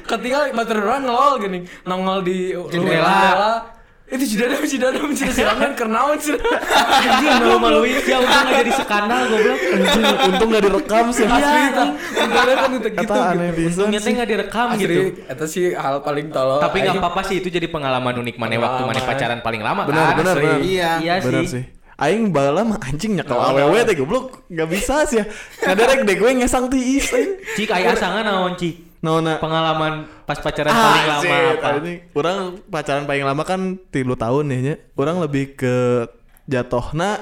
[0.02, 3.78] Ketika batur orang ngelol gini, nongol di Jendela.
[4.10, 6.34] Itu sudah ada, sudah ada, sudah sirangan kernaon sih.
[6.34, 9.58] Anjing malu-maluin ya untung nggak jadi skandal goblok.
[9.70, 11.24] Anjing, untung gak direkam sih.
[11.30, 11.88] Asli tah.
[11.94, 13.12] Untungnya kan itu gitu.
[13.14, 13.68] Aneh gitu.
[13.70, 15.00] Untungnya teh nggak direkam gitu.
[15.14, 16.58] itu sih hal paling tolol.
[16.58, 20.02] Tapi nggak apa-apa sih itu jadi pengalaman unik mana waktu mana pacaran paling lama Benar,
[20.10, 20.16] kan?
[20.18, 20.36] benar.
[20.58, 20.90] Iya.
[20.98, 21.14] Iya
[21.46, 21.62] sih.
[22.00, 22.04] Sih.
[22.08, 25.28] Aing bala mah anjing nyekel awewe teh goblok gak bisa sih ya.
[25.68, 27.12] Ngaderek deh gue ngesang tiis.
[27.12, 27.36] aing.
[27.60, 29.04] Cik aya asangan naon cik?
[29.04, 31.68] Naona Pengalaman pas pacaran paling lama shit, apa?
[31.76, 31.98] anjing.
[32.16, 33.60] Orang pacaran paling lama kan
[33.92, 34.74] tilu tahun ya nya.
[34.96, 36.08] Orang lebih ke
[36.48, 37.20] jatohna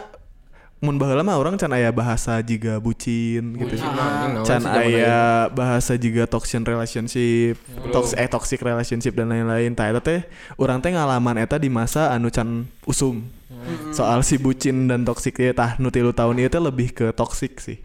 [0.79, 3.79] mun baheula mah orang can aya bahasa jiga bucin gitu.
[3.79, 3.95] Anjing,
[4.35, 7.59] naon Can sih aya bahasa jiga toxic relationship,
[7.95, 9.75] tox eh toxic relationship dan lain-lain.
[9.75, 10.21] Tah eta teh
[10.59, 13.38] urang teh ngalaman eta di masa anu can usum.
[13.90, 17.59] Soal si bucin dan toxic ya tah nu tilu tahun ieu teh lebih ke toxic
[17.59, 17.79] sih.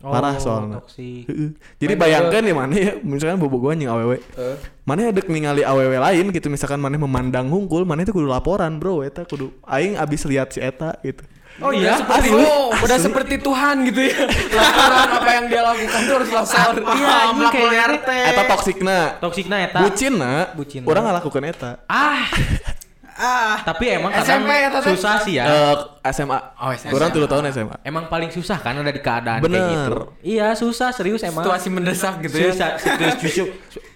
[0.00, 0.80] Parah Oh, soalnya.
[0.80, 1.28] toksik.
[1.28, 1.50] Heeh.
[1.76, 4.16] Jadi bayangkan ya mana ya, misalkan bobogohan yang awewe.
[4.16, 4.56] Eh.
[4.82, 9.04] Mana ada ningali awewe lain gitu misalkan mana memandang hungkul, mana itu kudu laporan, Bro,
[9.04, 11.20] eta kudu aing abis lihat si eta gitu.
[11.60, 12.46] Oh iya, seperti Asli.
[12.80, 14.16] udah seperti Tuhan gitu ya.
[14.48, 16.74] Laporan apa yang dia lakukan itu harus lapor.
[16.80, 18.08] Iya, anjing kayak RT.
[18.08, 18.98] Eta toksikna.
[19.20, 19.78] Toksikna eta.
[19.84, 20.86] Bucinna, Bucinna.
[20.88, 21.70] orang ngalakukan eta.
[21.84, 22.24] Ah,
[23.20, 24.82] Ah, tapi emang kadang SMP teh.
[24.96, 25.44] susah sih ya.
[25.44, 25.74] Eh,
[26.08, 26.40] SMA.
[26.56, 26.96] Oh, SMA.
[26.96, 27.76] Orang tilu tahun SMA.
[27.84, 29.60] Emang paling susah kan ada di keadaan Bener.
[29.60, 29.96] kayak gitu.
[30.24, 31.44] Iya, susah serius emang.
[31.44, 32.48] Situasi mendesak gitu ya.
[32.48, 33.46] susah, situasi susah.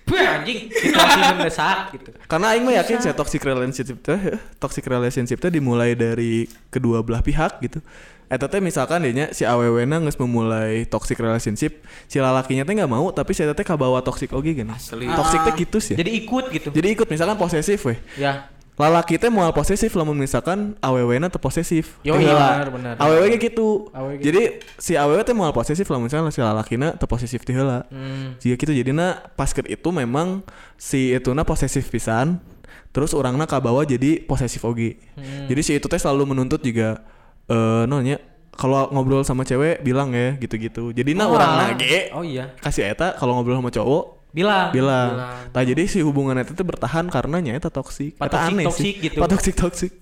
[0.04, 2.10] Wah, anjing, situasi mendesak gitu.
[2.28, 7.24] Karena aing mah yakin sih toxic relationship teh, toxic relationship teh dimulai dari kedua belah
[7.24, 7.80] pihak gitu.
[8.28, 13.08] Eta teh misalkan dia si awewena geus memulai toxic relationship, si lalakinya teh nggak mau
[13.16, 14.72] tapi si teh kabawa toxic oge gini.
[14.72, 15.08] Asli.
[15.08, 15.96] Toxic teh gitu sih.
[15.96, 16.68] Jadi ikut gitu.
[16.68, 17.96] Jadi ikut misalkan posesif weh.
[18.20, 18.52] Ya.
[18.74, 21.94] Lalaki teh moal posesif lamun misalkan awewena teh posesif.
[22.02, 22.94] Yo, iya, benar, benar.
[22.98, 23.86] Awewe ge gitu.
[23.94, 24.26] Awewe gitu.
[24.26, 24.42] Jadi
[24.76, 27.86] si awewe teh moal posesif lamun misalkan si lalakina teh posesif teu heula.
[27.86, 28.34] Hmm.
[28.42, 30.42] Jika gitu jadinya pas keur itu memang
[30.74, 32.42] si ituna posesif pisan
[32.90, 34.98] terus orangna kabawa jadi posesif oge.
[35.14, 35.46] Hmm.
[35.46, 36.98] Jadi si itu teh selalu menuntut juga
[37.46, 38.18] eh nonya
[38.54, 40.90] kalau ngobrol sama cewek bilang ya gitu-gitu.
[40.90, 41.66] Jadi nah Oh, orang alah.
[41.74, 42.54] nage Oh iya.
[42.58, 44.74] kasih eta kalau ngobrol sama cowok Bilang.
[44.74, 45.10] bilang.
[45.54, 48.18] Nah jadi si hubungan teh bertahan karena nya eta toksik.
[48.18, 48.92] Eta toksik- aneh toksik sih.
[49.06, 49.18] gitu.
[49.22, 49.92] Toksik toksik.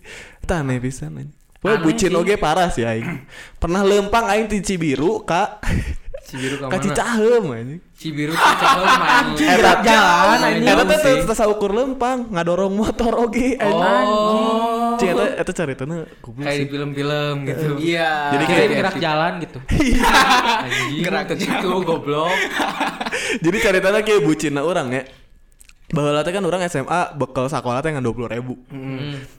[0.40, 1.36] Eta aneh pisan anjing.
[1.62, 3.22] Wah Aneh bucin oge parah sih aing.
[3.60, 5.60] Pernah lempang aing di Cibiru kak.
[6.32, 6.80] Cibiru ke Ka mana?
[6.80, 7.80] Cicaheum anjing.
[7.92, 9.48] Cibiru ke Cicaheum anjing.
[9.52, 10.64] Eta jalan, anjing.
[10.72, 14.08] Eta teh teu saukur lempang, ngadorong motor oge anjing.
[14.08, 14.96] Oh.
[14.96, 17.70] Cing eta eta caritana goblok Kayak di film-film gitu.
[17.84, 18.12] iya.
[18.32, 19.58] Jadi kayak gerak jalan gitu.
[20.64, 22.32] Anjing gerak ke situ goblok.
[23.44, 25.02] Jadi ceritanya kayak bucin orang ya.
[25.92, 28.56] Bahwa teh kan orang SMA bekal sekolah teh dua puluh ribu,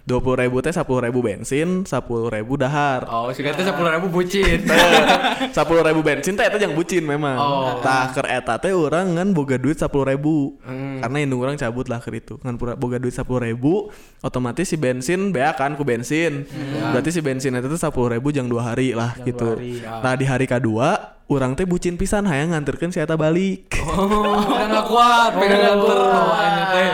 [0.06, 3.10] dua puluh ribu teh sepuluh ribu bensin, sepuluh ribu dahar.
[3.10, 4.62] Oh, sih kata sepuluh ribu bucin.
[5.58, 7.42] sepuluh ribu bensin teh itu yang bucin memang.
[7.42, 7.82] Oh.
[7.82, 11.02] Tah ker eta teh orang ngan boga duit sepuluh ribu, Hmm.
[11.02, 12.38] karena indung orang cabut lah ker itu.
[12.46, 13.90] Ngan pura boga duit sepuluh ribu,
[14.22, 16.46] otomatis si bensin bea kan ku bensin.
[16.94, 19.58] Berarti si bensin itu tuh sepuluh ribu jang dua hari lah gitu.
[19.82, 23.74] Nah di hari kedua, orang teh bucin pisan hayang nganterkeun si eta balik.
[23.84, 24.40] Oh,
[24.88, 26.90] kuat, pengen nganter bawaannya teh.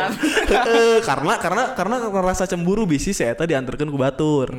[0.49, 4.56] Heeh, karena karena karena ngerasa cemburu bisi si eta diantarkan ke Batur.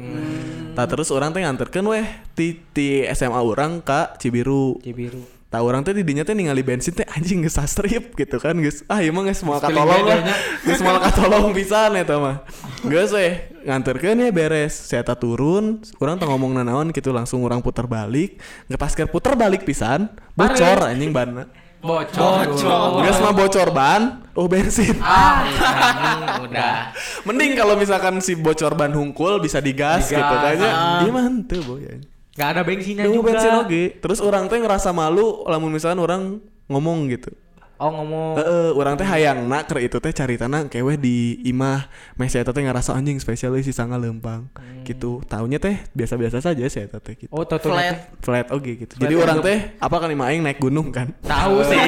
[0.77, 4.79] Nah terus orang teh nganterkeun weh ti, ti SMA orang ke Cibiru.
[4.85, 5.40] Cibiru.
[5.51, 9.03] Tah orang teh didinya teh ningali bensin teh anjing geus sastrip gitu kan geus ah
[9.03, 10.23] emang geus moal katolong lah.
[10.67, 12.47] Geus moal katolong pisan eta mah.
[12.87, 14.79] Geus weh nganterkeun ya beres.
[14.79, 18.39] Si eta turun, urang teh ngomong nanaon gitu langsung orang putar balik.
[18.71, 20.07] Ngepas keur putar balik pisan,
[20.39, 21.51] bocor anjing banna.
[21.83, 22.47] Bocor.
[22.55, 23.03] Bocor.
[23.03, 24.95] Geus mah bocor ban, oh bensin.
[25.03, 26.95] Anjing, udah.
[27.27, 30.71] Mending kalau misalkan si bocor ban hungkul bisa digas, Digas, gitu kayaknya.
[30.71, 31.03] ah.
[31.03, 31.27] Iya mah
[31.67, 32.20] boy.
[32.39, 33.35] Gak ada bensinnya juga.
[33.35, 33.85] bensin oge.
[33.99, 36.23] Terus orang teh ngerasa malu lamun misalkan orang
[36.71, 37.35] ngomong gitu.
[37.81, 38.37] Oh ngomong.
[38.37, 41.89] Heeh, orang teh hayang nak keur itu teh caritana keweh di imah.
[42.21, 44.53] Meh eta teh ngerasa anjing spesialis si sanga lempang.
[44.85, 45.25] Gitu.
[45.25, 47.33] Taunya teh biasa-biasa saja si eta teh gitu.
[47.33, 48.21] Oh tuh Flat.
[48.21, 49.01] Flat oge gitu.
[49.01, 51.17] Jadi orang teh apa kan imah aing naik gunung kan.
[51.25, 51.81] Tahu sih.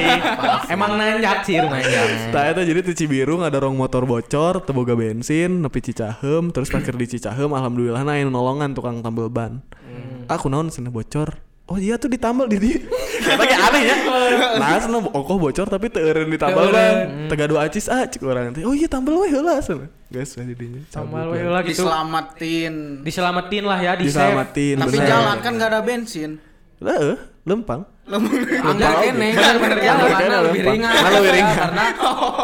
[0.73, 2.33] Emang nanjak sih rumahnya.
[2.33, 7.05] Tah eta jadi di Cibiru ngadorong motor bocor, teboga bensin, nepi Cicahem, terus parkir di
[7.05, 9.61] Cicahem, alhamdulillah aya nolongan tukang tambal ban.
[10.31, 11.39] Aku naon cenah bocor.
[11.63, 12.79] Oh iya tuh ditambal di dia.
[13.27, 13.95] Kata kayak aneh ya.
[14.59, 14.83] Nah,
[15.15, 17.31] oh kok bocor tapi teu eureun ditambal ban.
[17.31, 18.67] Tega dua acis ah cik urang teh.
[18.67, 19.87] Oh iya tambal we heula cenah.
[20.11, 20.83] Guys, di dinya.
[20.91, 21.49] Sama cabut lu we.
[21.49, 21.81] lah gitu.
[21.81, 22.73] Diselamatin.
[23.01, 24.75] Diselamatin lah ya di Diselamatin.
[24.77, 25.07] Tapi bener.
[25.09, 26.31] jalan kan gak ada bensin.
[26.83, 27.87] Heeh, lempang.
[28.03, 30.91] Enggak kene, bener karena lebih ringan.
[30.91, 31.55] Karena lebih ringan.
[31.55, 31.85] Karena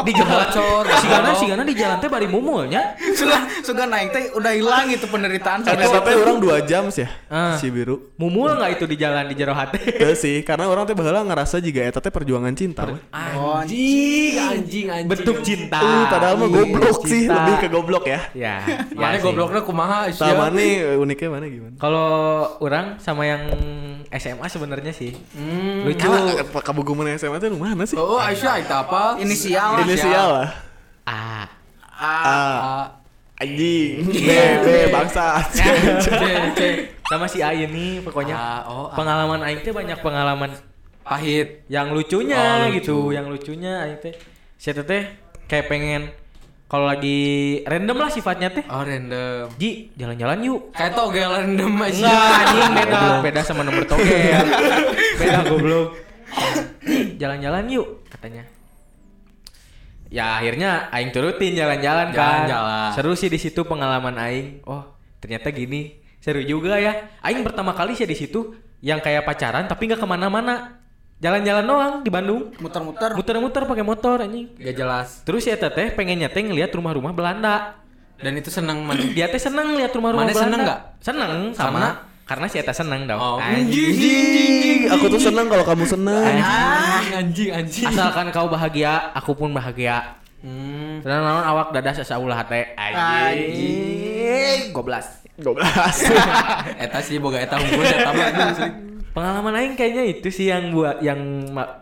[0.08, 0.84] di jalan bocor.
[0.88, 2.96] si Gana si Gana di jalan teh bari mumulnya.
[3.12, 7.12] Sudah suka naik teh udah hilang itu penderitaan sampai teh orang 2 jam sih ya.
[7.28, 7.60] Ah.
[7.60, 8.16] Cibiru.
[8.16, 9.84] Mumul nggak itu di jalan di jero hati?
[10.00, 12.88] Teu sih, karena orang teh baheula ngerasa juga eta teh perjuangan cinta.
[12.88, 12.96] we.
[13.12, 15.12] Anjing, anjing, anjing.
[15.12, 15.84] Bentuk cinta.
[15.84, 18.32] Uh, padahal mah goblok sih, lebih ke goblok ya.
[18.32, 18.64] Ya.
[18.96, 21.76] Mana ya gobloknya kumaha Sama nih uniknya mana gimana?
[21.76, 22.10] Kalau
[22.64, 23.44] orang sama yang
[24.10, 25.14] SMA sebenarnya sih
[25.50, 25.82] Hmm.
[25.84, 26.06] lucu.
[26.40, 27.96] Apa kabuguman SMA teh nu mana sih?
[27.96, 29.18] Oh, Aisyah itu apa?
[29.18, 29.82] inisial.
[29.82, 30.50] Inisial lah.
[31.04, 31.46] Ah,
[31.92, 32.24] Ah, A.
[32.24, 32.86] Ah,
[33.38, 34.06] Anjing.
[34.06, 34.30] B,
[34.62, 35.42] B, bangsa.
[35.56, 35.58] C,
[36.54, 36.60] C.
[37.04, 40.54] sama si Ain nih pokoknya Ah, oh, pengalaman Aing teh banyak pengalaman
[41.02, 41.66] Pahit.
[41.66, 42.76] yang lucunya Oh, lucu.
[42.78, 44.14] gitu, yang lucunya Aing teh.
[44.56, 45.10] Si Eta teh
[45.46, 46.14] kayak pengen
[46.70, 47.18] kalau lagi
[47.66, 48.62] random lah sifatnya teh.
[48.70, 49.50] Oh, random.
[49.58, 50.70] Ji, jalan-jalan yuk.
[50.70, 52.30] Kayak togel random Enggak, Aisyah.
[52.46, 54.46] anjing beda, beda sama nomor togel.
[55.20, 55.98] beda goblok.
[57.18, 58.46] Jalan-jalan yuk katanya.
[60.14, 62.46] Ya akhirnya aing turutin jalan-jalan kan.
[62.46, 62.90] Jalan-jalan.
[62.94, 64.62] Seru sih di situ pengalaman aing.
[64.70, 64.86] Oh,
[65.18, 65.98] ternyata gini.
[66.22, 67.18] Seru juga ya.
[67.26, 68.54] Aing pertama kali sih di situ
[68.86, 70.79] yang kayak pacaran tapi nggak ke mana-mana.
[71.20, 72.56] Jalan-jalan doang di Bandung.
[72.64, 73.12] muter-muter.
[73.12, 74.56] Muter-muter pakai motor anjing.
[74.56, 75.08] Gak jelas.
[75.28, 77.76] Terus ya teteh pengennya teh ngeliat rumah-rumah Belanda.
[78.20, 78.96] Dan itu seneng man.
[79.12, 80.48] Dia teh seneng lihat rumah-rumah Mana Belanda.
[80.48, 80.80] seneng nggak?
[81.04, 81.68] Seneng sama.
[81.68, 81.90] Karena?
[82.24, 83.20] Karena si Eta seneng dong.
[83.20, 83.90] Oh, Anjing.
[83.90, 86.24] Anjing, aku tuh seneng kalau kamu seneng.
[86.24, 87.88] Anjing, anjing, anjing.
[87.90, 90.16] Asalkan kau bahagia, aku pun bahagia.
[90.40, 91.04] Hmm.
[91.04, 92.64] Tenang naon awak dadah sasaulah teh.
[92.80, 94.72] Anjing.
[94.72, 95.20] Goblas.
[95.40, 95.56] 12.
[96.84, 98.28] Eta sih boga eta unggul eta mah.
[99.20, 101.20] Pengalaman aing kayaknya itu sih yang buat yang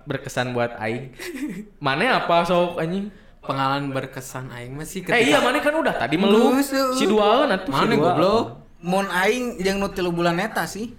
[0.10, 1.14] berkesan buat aing.
[1.86, 3.14] Mana apa sok anjing?
[3.46, 6.60] Pengalaman berkesan aing masih Eh iya mana kan udah tadi uh.
[6.98, 8.04] si duaan atuh si Mana dua.
[8.10, 8.46] goblok?
[8.82, 10.98] Mun aing jeung nu tilu bulan eta sih.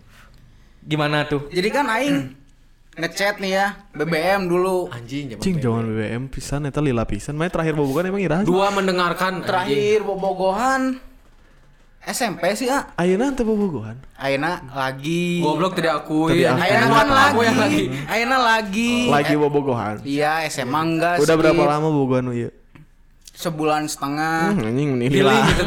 [0.87, 1.51] Gimana tuh?
[1.51, 2.39] Jadi kan aing
[2.95, 3.67] ngechat nih ya
[3.99, 4.87] BBM dulu.
[4.95, 7.35] Anjing zaman Cing jangan BBM pisan eta lila pisan.
[7.35, 8.47] Main terakhir bobogan emang iraha.
[8.47, 9.47] Dua mendengarkan anjing.
[9.51, 11.03] Terakhir bobogohan
[12.07, 12.89] SMP sih ah.
[12.95, 13.99] Ayeuna teh bobogohan.
[14.17, 15.43] Ayeuna lagi.
[15.43, 16.41] Goblok tidak akui.
[16.47, 17.85] Ayeuna Buat kan aku yang lagi.
[18.07, 18.93] Ayeuna lagi.
[19.11, 19.95] Lagi bobogohan.
[20.07, 22.51] Iya SMA enggak Udah berapa lama bobogohan lu ieu?
[23.39, 24.51] Sebulan setengah.
[24.51, 25.47] Hmm, anjing ini Healing lah.
[25.47, 25.63] gitu.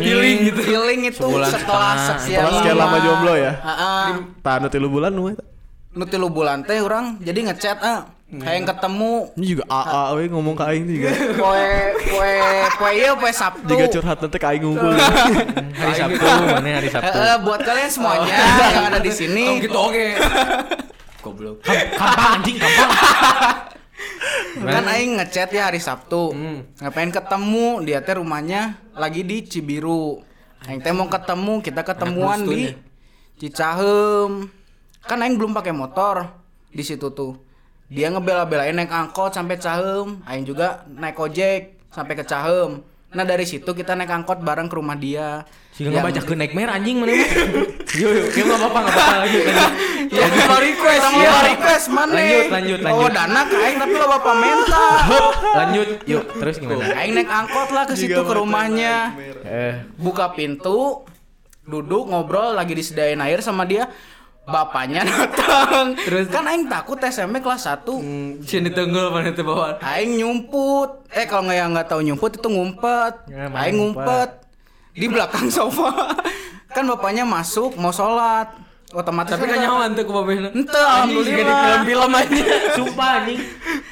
[0.00, 0.60] Healing gitu.
[0.64, 2.16] Healing itu Sebulan setelah setengah.
[2.16, 3.52] sekian Setelah sekian lama jomblo ya.
[3.60, 4.06] Heeh.
[4.40, 5.44] Tah tilu bulan nu eta.
[5.90, 8.19] Nu tilu bulan teh urang jadi ngechat ah.
[8.30, 11.10] Kayak ketemu Ini juga AA we ngomong ka aing juga.
[11.34, 12.34] poe poe
[12.78, 13.66] poe ieu poe Sabtu.
[13.66, 14.94] Jika curhat nanti ka aing unggul.
[15.82, 17.10] Hari Sabtu, mana hari Sabtu?
[17.18, 18.36] Eh, buat kalian semuanya
[18.70, 20.06] yang ada di Oh sini gitu oke.
[21.26, 21.58] Goblok.
[21.66, 22.90] Kampang anjing, kampang.
[24.62, 26.30] kan aing ngechat ya hari Sabtu.
[26.30, 26.70] Hmm.
[26.78, 27.66] Ngapain ketemu?
[27.82, 30.22] Dia teh rumahnya lagi di Cibiru.
[30.70, 32.78] Aing teh mau ketemu, kita ketemuan di ya?
[33.42, 34.46] Cicahem.
[35.02, 36.30] Kan aing belum pakai motor
[36.70, 37.49] di situ tuh.
[37.90, 40.22] Dia ngebela-belain naik angkot sampai Cahem.
[40.22, 42.86] Aing juga naik ojek sampai ke Cahem.
[43.10, 45.42] Nah dari situ kita naik angkot bareng ke rumah dia.
[45.74, 47.10] Sih nggak baca ke naik mer anjing mana.
[47.10, 47.26] Yuk,
[47.98, 49.42] yuk, yuk nggak apa-apa, nggak apa-apa lanjut.
[50.10, 53.10] ya sama request sama request mana Lanjut, lanjut, oh lanjut.
[53.14, 54.86] dana ke aing tapi lo bapak minta
[55.62, 56.84] Lanjut, yuk terus gimana?
[56.94, 59.18] aing naik angkot lah ke situ ke rumahnya.
[59.42, 61.02] Eh, buka pintu
[61.66, 63.90] duduk ngobrol lagi disediain air sama dia
[64.50, 65.94] bapaknya datang.
[66.06, 66.26] Terus?
[66.26, 69.78] Kan aing takut SMP kelas 1 Hmm, Sieun ditenggel mana teh bawaan.
[69.80, 71.06] aing nyumput.
[71.08, 73.14] Eh kalau nggak yang nggak tahu nyumput itu ngumpet.
[73.26, 74.30] Ya, aing ngumpet?
[74.90, 76.12] di belakang sofa.
[76.68, 78.50] Kan bapaknya masuk mau sholat.
[78.90, 80.48] Otomatis Tapi kan nyaman tuh ke babehna.
[80.50, 82.42] ente kayak di alhamdulillah film-film aja.
[82.74, 83.38] sumpah anjing.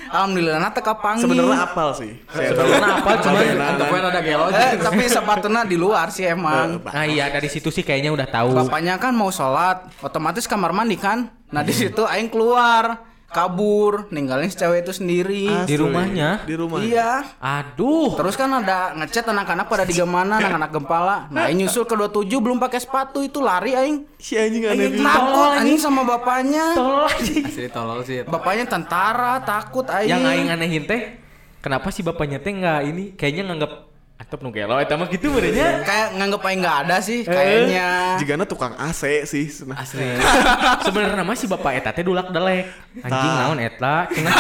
[0.08, 2.12] Alhamdulillah nah teka panggil Sebenarnya apal sih.
[2.28, 4.44] Sebenarnya apal, cuman Anggapnya ada gelo.
[4.50, 6.80] eh tapi sepatunya di luar sih emang.
[6.82, 8.48] Nah iya dari situ sih kayaknya udah tahu.
[8.54, 11.32] bapaknya kan mau sholat otomatis kamar mandi kan.
[11.48, 16.48] Nah di situ aing keluar kabur ninggalin si cewek itu sendiri Di rumahnya?
[16.48, 16.80] Di rumah.
[16.80, 18.16] iya Aduh.
[18.16, 21.16] Terus kan ada ngechat anak-anak pada di mana anak-anak gempala.
[21.28, 24.08] Nah, aing nyusul ke 27 belum pakai sepatu itu lari aing.
[24.16, 26.72] Si anjing aneh takut anjing sama bapaknya.
[26.72, 27.44] Tolol anjing.
[27.44, 28.24] Asli tolol sih.
[28.24, 30.08] Bapaknya tentara, takut aing.
[30.08, 31.20] Yang aing anehin teh,
[31.60, 33.04] kenapa sih bapaknya teh nggak ini?
[33.12, 33.72] Kayaknya nganggap
[34.18, 35.86] atau nu gelo eta mah gitu benernya.
[35.86, 38.18] kayak nganggep aing nggak ada sih kayaknya.
[38.18, 39.46] Jigana tukang AC sih.
[39.70, 40.18] Asli.
[40.84, 42.66] Sebenarnya mah si bapak eta teh dulak delek.
[42.98, 44.10] Anjing naon eta?
[44.10, 44.34] Cenah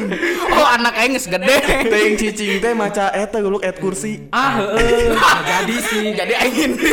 [0.60, 1.56] Oh, anak aing geus gede.
[1.90, 4.28] Teh yang cicing teh maca eta guluk et kursi.
[4.28, 5.16] ah heeh.
[5.48, 6.04] Jadi sih.
[6.12, 6.92] Jadi aing ini.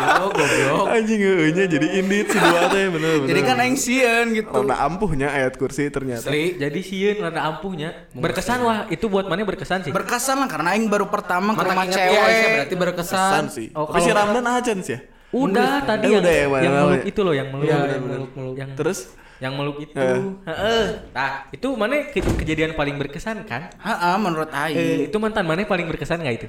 [0.00, 0.86] Goblok, goblok.
[0.90, 3.28] Anjing eueunya jadi indit si dua teh bener bener.
[3.28, 4.50] Jadi kan aing sieun gitu.
[4.50, 6.24] Rada ampuhnya ayat kursi ternyata.
[6.24, 6.56] Asli.
[6.56, 8.08] Jadi sieun rada ampuhnya.
[8.10, 9.92] Berkesan wah, itu buat mana berkesan sih?
[9.92, 12.50] Berkesan lah karena aing baru pertama ke rumah ingat ya cewek.
[12.56, 13.20] berarti berkesan.
[13.30, 13.66] Kesan sih.
[13.72, 15.00] Oh, Tapi si Ramdan ajan sih ya.
[15.30, 18.18] Udah tadi Eh, yang, udah ya, yang meluk itu loh, yang meluk, Iya, yang bener.
[18.18, 18.98] meluk, meluk, yang Terus
[19.38, 19.94] yang meluk itu.
[19.94, 20.20] Eh.
[20.44, 20.86] Heeh.
[21.14, 23.70] Nah, itu mana ke- kejadian paling berkesan kan?
[23.72, 24.76] Heeh, menurut aing.
[24.76, 26.48] Eh, itu mantan mana paling berkesan nggak itu?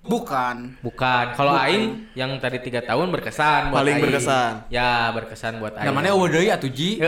[0.00, 0.80] Bukan.
[0.80, 1.24] Bukan.
[1.36, 4.04] Kalau Aing yang tadi tiga tahun berkesan buat Paling Aing.
[4.08, 4.52] berkesan.
[4.72, 5.92] Ya berkesan buat Aing.
[5.92, 6.96] Namanya deui atuh Ji.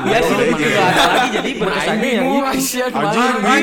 [0.00, 0.84] Iya sih, juga iya.
[0.86, 2.54] ada lagi jadi berkesannya yang bingung ini.
[2.54, 3.58] Aisyah Anjing, ke mana?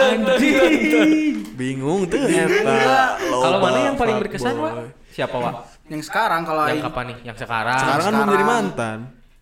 [0.00, 1.34] Anjing.
[1.58, 2.78] bingung tuh eta.
[3.20, 4.72] Kalau Loba, mana yang paling berkesan, Wak?
[5.12, 5.54] Siapa, Wak?
[5.90, 7.16] Yang sekarang kalau Yang aing kapan nih?
[7.26, 7.78] Yang sekarang.
[7.82, 8.38] Sekarang kan belum Sekarang.
[8.38, 8.98] jadi mantan.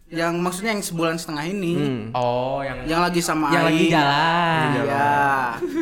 [0.09, 1.75] Yang maksudnya yang sebulan setengah ini.
[1.77, 2.05] Hmm.
[2.17, 4.65] Oh, yang Yang lagi sama yang lagi jalan.
[4.85, 5.13] Iya.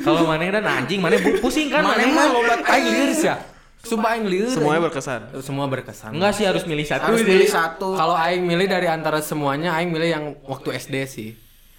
[0.02, 1.86] Kalau mana dan anjing, mana pusing kan?
[1.86, 3.38] Mana mah lobat Aing liris ya.
[3.86, 4.52] Sumpah aing liris.
[4.58, 5.20] Semuanya berkesan.
[5.38, 6.10] semua berkesan.
[6.10, 7.06] Enggak sih harus milih satu.
[7.06, 7.30] Harus sih.
[7.30, 7.94] pilih satu.
[7.94, 11.30] Kalau aing milih dari antara semuanya aing milih yang waktu SD sih.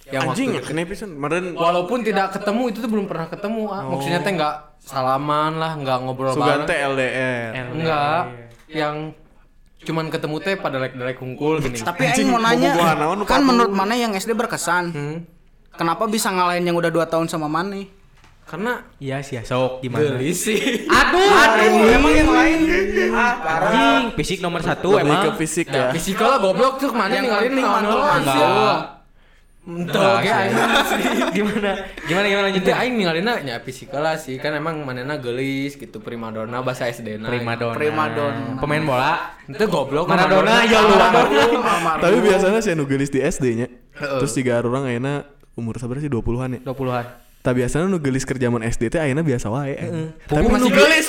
[0.08, 1.10] Yang Anjing, waktu kenapa pisan?
[1.20, 3.68] Meren Walaupun tidak ketemu itu tuh belum pernah ketemu.
[3.68, 3.84] Ah.
[3.92, 6.96] Maksudnya teh nggak salaman lah, nggak ngobrol Sugan teh bareng.
[6.96, 7.52] LDR.
[7.76, 8.22] Enggak.
[8.72, 8.96] Yang
[9.78, 11.78] cuman ketemu teh pada like-like hungkul gini.
[11.78, 12.70] Tapi Anjing, aing mau nanya,
[13.22, 14.84] kan menurut mana yang SD berkesan?
[14.90, 15.16] Hmm.
[15.78, 17.86] Kenapa bisa ngalahin yang udah 2 tahun sama Mane?
[18.48, 20.16] Karena Iya sih, ya, sok gimana?
[20.16, 20.56] geli sih.
[20.88, 22.58] Aduh, Aduh, emang yang lain?
[23.12, 23.68] Ah, parah.
[23.70, 25.30] Anjing, fisik nomor satu emang.
[25.30, 25.92] ke fisik ya.
[25.92, 28.00] Fisikal lah goblok tuh ke mana Yang naon mantul.
[28.02, 28.97] Enggak.
[29.68, 31.04] Entuh, aing asli.
[31.36, 31.84] gimana?
[32.08, 36.00] Gimana gimana lanjut Itu aing ninggalinna nya fisikal lah sih kan emang manena gelis gitu
[36.00, 37.28] primadona bahasa SD na.
[37.28, 37.76] Primadona.
[37.76, 38.56] Primadona.
[38.56, 39.12] Pemain bola.
[39.44, 40.96] Itu goblok Maradona, ya lu.
[42.00, 43.68] Tapi biasanya sih nu geulis di SD nya.
[43.92, 46.60] Terus tiga orang ayeuna umur sabar sih 20-an ya.
[46.64, 47.06] 20-an.
[47.44, 49.76] Tak biasanya nu geulis kerja zaman SD teh ayeuna biasa wae.
[50.24, 51.06] Tapi masih gelis.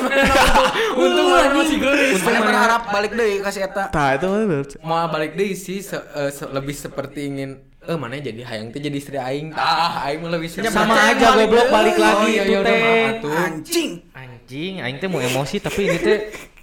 [1.00, 2.20] Untung masih gelis.
[2.28, 3.88] Mana berharap balik deh kasih eta.
[3.88, 4.68] Tah itu mah.
[4.84, 9.18] Mau balik deh sih eh, lebih seperti ingin eh mana jadi hayang teh jadi istri
[9.18, 9.50] aing.
[9.52, 10.46] Ah, aing mah lebih.
[10.46, 12.76] Sama aja goblok balik lagi Oh, itu udah,
[13.18, 13.26] teh.
[13.26, 13.92] Anjing.
[14.14, 16.18] Anjing, aing teh mau emosi tapi ini teh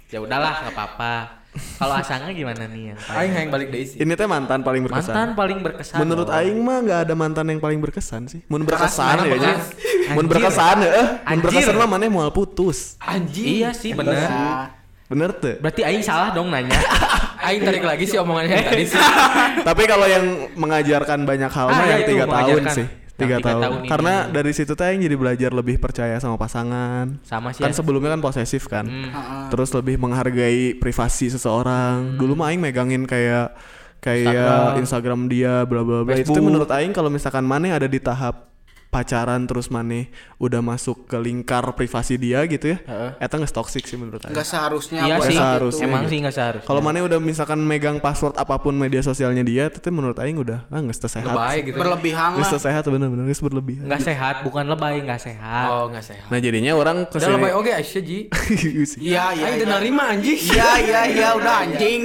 [0.07, 1.15] ya udahlah nggak apa-apa.
[1.57, 3.97] Kalau asangnya gimana nih yang paling- Aing hayang balik deh sih.
[3.97, 5.09] Ini teh mantan paling berkesan.
[5.09, 5.97] mantan paling berkesan.
[5.97, 6.37] Menurut loh.
[6.37, 8.45] aing mah nggak ada mantan yang paling berkesan sih.
[8.45, 9.35] Mun berkesan mana ya nya.
[9.35, 9.65] bekas?
[10.07, 10.31] Mun Anjir.
[10.31, 11.07] berkesan ya, eh.
[11.09, 11.43] Mun Anjir.
[11.43, 12.95] berkesan mah maneh moal putus.
[13.01, 13.65] Anjing.
[13.65, 14.15] Iya sih bener.
[14.15, 14.69] Ya.
[15.09, 15.57] Bener tuh.
[15.57, 16.77] Berarti aing salah dong nanya.
[17.47, 18.99] Aing tarik lagi sih omongannya yang tadi sih.
[19.67, 22.87] Tapi kalau yang mengajarkan banyak hal mah Ah, yang ya itu, tiga tahun sih.
[22.87, 23.61] Yang Tiga tahun.
[23.65, 23.89] tahun ini.
[23.89, 27.17] Karena dari situ teh yang jadi belajar lebih percaya sama pasangan.
[27.25, 27.65] Sama sih.
[27.65, 27.75] Kan ya.
[27.79, 28.85] sebelumnya kan posesif kan.
[28.85, 29.09] Hmm.
[29.09, 29.43] Heeh.
[29.49, 32.13] Terus lebih menghargai privasi seseorang.
[32.13, 33.57] Dulu mah aing megangin kayak
[33.97, 34.77] kayak Instagram.
[34.77, 36.13] Instagram, dia bla bla bla.
[36.13, 38.53] Itu menurut aing kalau misalkan maneh ada di tahap
[38.87, 40.07] pacaran terus maneh
[40.39, 43.11] udah masuk ke lingkar privasi dia gitu ya Heeh.
[43.19, 44.31] eta nggak toxic sih menurut Aing.
[44.31, 45.85] Nggak seharusnya Iya sih, seharusnya.
[45.85, 46.67] emang sih nggak seharusnya.
[46.67, 50.63] kalau maneh udah misalkan megang password apa pun media sosialnya dia itu menurut Aing udah
[50.69, 51.77] ah nggak sehat Lebay gitu.
[51.77, 55.65] berlebihan nggak sehat bener-bener nggak berlebihan nggak sehat, bukan lebay, nggak sehat.
[55.67, 56.27] Oh, enggak sehat.
[56.31, 58.19] nah jadinya orang Udah ke sini lebay oke Aisyah Ji.
[59.07, 59.45] Iya, iya.
[59.47, 59.75] Aing udah iya.
[59.77, 60.37] nerima anjing.
[60.39, 62.01] Iya, iya, iya, udah anjing.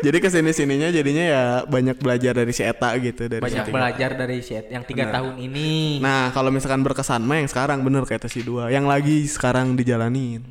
[0.00, 3.72] jadi ke sini sininya jadinya ya banyak belajar dari si Eta gitu dari Banyak si
[3.72, 5.79] belajar dari shit yang tiga tahun ini.
[5.98, 10.42] Nah kalau misalkan berkesan mah yang sekarang bener kayak si dua yang lagi sekarang dijalanin.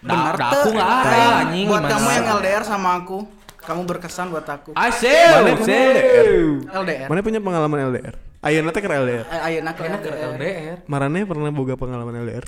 [0.00, 0.72] Nah, Bener nah, aku tuh.
[0.72, 1.66] nggak ada anjing.
[1.66, 3.18] Buat kamu yang LDR sama aku,
[3.58, 4.70] kamu berkesan buat aku.
[4.72, 6.26] Asel, Mana kamu LDR?
[6.70, 7.06] LDR.
[7.10, 8.14] Mana punya pengalaman LDR?
[8.38, 9.26] Ayeuna teh keur LDR.
[9.26, 10.76] Eh, Ayeuna ke ke LDR.
[10.86, 12.46] Marane pernah boga pengalaman LDR?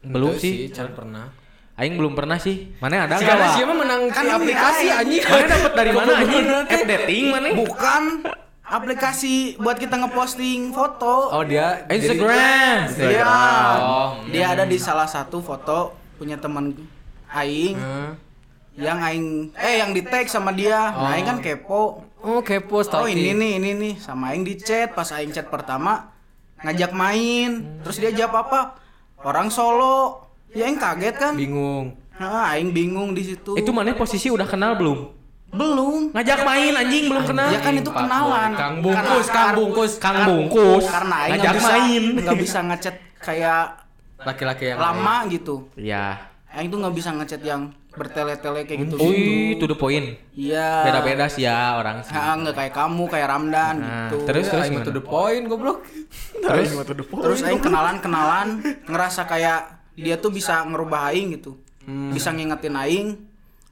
[0.00, 0.72] Belum sih.
[0.72, 1.28] Can pernah.
[1.74, 2.70] Aing belum pernah sih.
[2.78, 3.34] Mana ada Si nggak?
[3.34, 3.54] Kana Wak?
[3.58, 5.00] siapa menang Kan aplikasi Aing.
[5.02, 5.22] anjing.
[5.26, 6.44] Mana dapat dari mana anjing?
[6.46, 7.46] App dating mana?
[7.52, 8.02] Bukan
[8.64, 11.30] aplikasi buat kita ngeposting foto.
[11.30, 12.88] Oh dia Instagram.
[12.90, 13.36] Iya.
[13.78, 16.72] Oh, Dia ada di salah satu foto punya teman
[17.28, 18.10] aing Heeh.
[18.74, 20.90] yang aing eh yang di tag sama dia.
[20.90, 22.02] Nah, aing kan kepo.
[22.24, 23.20] Oh kepo Oh, stalking.
[23.20, 26.10] ini nih, ini nih sama aing di chat pas aing chat pertama
[26.64, 27.80] ngajak main.
[27.84, 28.60] Terus dia jawab apa?
[29.20, 30.24] Orang Solo.
[30.54, 31.34] Ya aing kaget kan?
[31.36, 31.98] Bingung.
[32.14, 33.58] Nah, aing bingung di situ.
[33.58, 35.23] Itu mana posisi udah kenal belum?
[35.54, 36.00] Belum.
[36.12, 37.48] Ngajak main anjing belum kenal.
[37.50, 38.50] Ya kan itu Pak kenalan.
[38.50, 38.58] Boy.
[38.58, 39.92] Kang Bungkus, Kang Bungkus.
[40.02, 40.84] Kang Bungkus.
[40.86, 42.02] Karena ngajak main.
[42.20, 43.64] nggak bisa ngechat kayak
[44.24, 45.68] Laki-laki yang lama gitu.
[45.76, 46.16] Iya.
[46.54, 48.96] Aing tuh nggak bisa ngechat yang bertele-tele kayak gitu.
[48.98, 50.18] Wih, to the point.
[50.34, 50.86] Iya.
[50.86, 52.14] Beda-beda sih ya orang sih.
[52.14, 54.16] Ah, nggak kayak kamu, kayak Ramdan Nah, gitu.
[54.26, 55.86] terus terus Aing to the point goblok.
[56.42, 59.60] Terus Terus aing kenalan-kenalan, ngerasa kayak
[59.94, 61.54] dia tuh bisa ngerubah aing gitu.
[61.86, 62.10] Hmm.
[62.10, 63.08] Bisa ngingetin aing.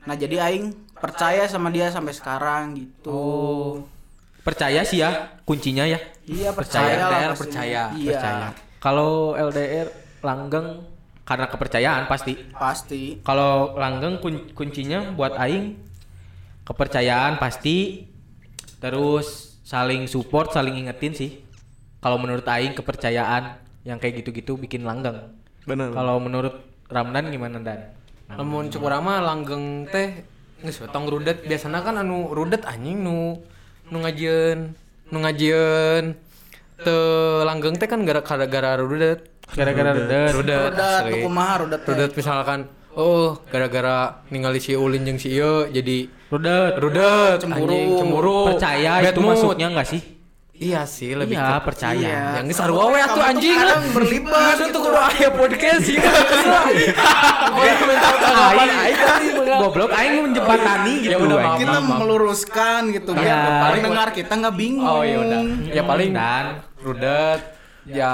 [0.07, 3.11] Nah, jadi aing percaya sama dia sampai sekarang gitu.
[3.11, 3.73] Oh.
[4.43, 5.99] Percaya sih ya kuncinya ya.
[6.23, 8.11] Iya, Percaya, percaya, LDR percaya, Iya.
[8.15, 8.49] Percaya.
[8.79, 9.89] Kalau LDR
[10.23, 10.87] langgeng
[11.23, 12.35] karena kepercayaan pasti.
[12.51, 13.03] Pasti.
[13.23, 15.79] Kalau langgeng kun- kuncinya buat aing
[16.63, 18.07] kepercayaan pasti
[18.79, 21.31] terus saling support, saling ingetin sih.
[22.03, 25.35] Kalau menurut aing kepercayaan yang kayak gitu-gitu bikin langgeng.
[25.67, 25.91] Bener.
[25.95, 27.95] Kalau menurut Ramdan gimana Dan?
[28.33, 30.25] Lamun cuk urang mah langgeng teh
[30.63, 31.43] geus we tong rudet.
[31.45, 33.39] Biasana kan anu rudet anjing nu
[33.91, 34.73] nu ngajieun,
[35.11, 36.17] nu ngajieun
[36.83, 39.27] teu langgeng teh kan gara-gara gara rudet.
[39.53, 40.31] Gara-gara rudet.
[40.33, 40.71] Rudet.
[40.73, 41.91] Tuh kumaha teh.
[41.93, 46.81] Rudet misalkan oh gara-gara ningali si Ulin jeung si Ieu jadi Rudet.
[46.81, 47.69] rudet Cemburu.
[47.69, 49.31] anjing, cemburu Percaya Bad itu mood.
[49.37, 50.01] masuknya enggak sih?
[50.63, 51.99] Iya sih lebih Iya, ke- percaya.
[51.99, 52.23] Iya.
[52.37, 54.71] yang geus sarua we atuh anjing kadang berlibat gitu.
[54.71, 59.59] tuh kudu aya podcast sih Pokoknya komentar tanggapan aing tadi mah.
[59.59, 61.11] Goblok aing menjembatani gitu.
[61.11, 63.71] Ya udah, kita meluruskan gitu biar Iya.
[63.73, 64.87] pendengar kita nggak bingung.
[64.89, 65.41] Oh ya udah.
[65.69, 66.45] Ya paling Dan
[66.79, 67.41] rudet.
[67.83, 68.11] Ya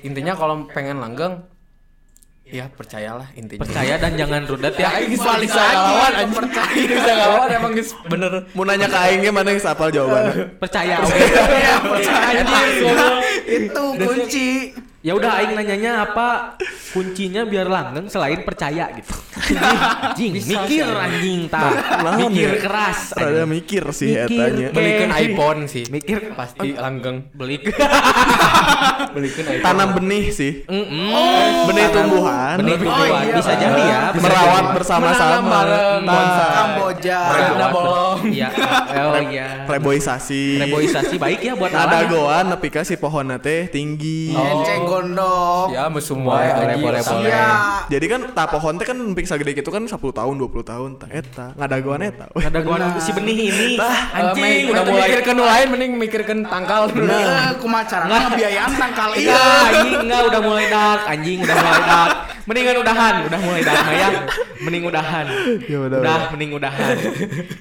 [0.00, 1.42] intinya kalau pengen langgeng
[2.46, 3.66] ya percayalah intinya.
[3.66, 4.88] percaya dan jangan rudet ya.
[4.96, 6.36] Aing balik lawan anjing.
[6.38, 8.32] Percaya bisa lawan emang geus bener.
[8.54, 10.54] Mau nanya ke aing mana yang sapal jawabannya?
[10.62, 10.96] Percaya
[11.90, 12.40] percaya.
[12.46, 12.96] Anjing,
[13.50, 14.50] Itu kunci.
[15.06, 16.58] Ya udah aing nanyanya apa
[16.90, 19.14] kuncinya biar langgeng selain percaya gitu.
[20.10, 21.70] Anjing, mikir anjing tak.
[22.02, 22.60] Naon Mikir ya?
[22.66, 23.14] keras.
[23.14, 23.46] Rada anjing.
[23.46, 24.18] mikir sih.
[24.18, 24.66] Oke.
[24.74, 25.84] Belikan iPhone sih.
[25.86, 27.30] Mikir Pasti langgeng.
[27.30, 27.62] beli.
[29.14, 29.62] Belikan iPhone.
[29.62, 30.66] Tanam benih sih.
[30.66, 31.70] Mm-mm.
[31.70, 32.56] Benih tumbuhan.
[32.58, 33.34] Benih Oh, tumbuhan iya.
[33.36, 34.00] bisa jadi ya.
[34.16, 35.58] Merawat bersama-sama.
[36.02, 36.50] Nah.
[36.50, 37.18] Kamboja.
[37.30, 38.18] Merawat bolong.
[38.26, 38.48] Iya.
[39.06, 39.46] Oh iya.
[39.68, 40.66] Reboisasi.
[40.66, 44.32] Reboisasi baik ya buat Ada goan nepi ka si pohonna teh tinggi.
[44.32, 45.66] Enceng gondok.
[45.76, 46.48] Ya mesum wae.
[47.20, 47.46] Iya.
[47.92, 51.08] Jadi kan ta pohon teh kan nepi sagede gitu kan 10 tahun 20 tahun tah
[51.12, 52.26] eta ngadagoan eta.
[52.32, 53.68] Ada gua si benih ini.
[53.76, 57.06] Eh, Anjing udah mulai mikirkan nu lain mending mikirkan tangkal dulu.
[57.06, 59.40] Nah, kumacara biayaan tangkal Iya, iya.
[59.70, 62.16] anjing enggak udah mulai dark, anjing udah mulai dark.
[62.46, 64.08] Mendingan udahan, udah mulai mah ya.
[64.62, 65.26] Mending udahan.
[65.66, 66.20] Ya udah, udah, udah.
[66.30, 66.94] mending udahan.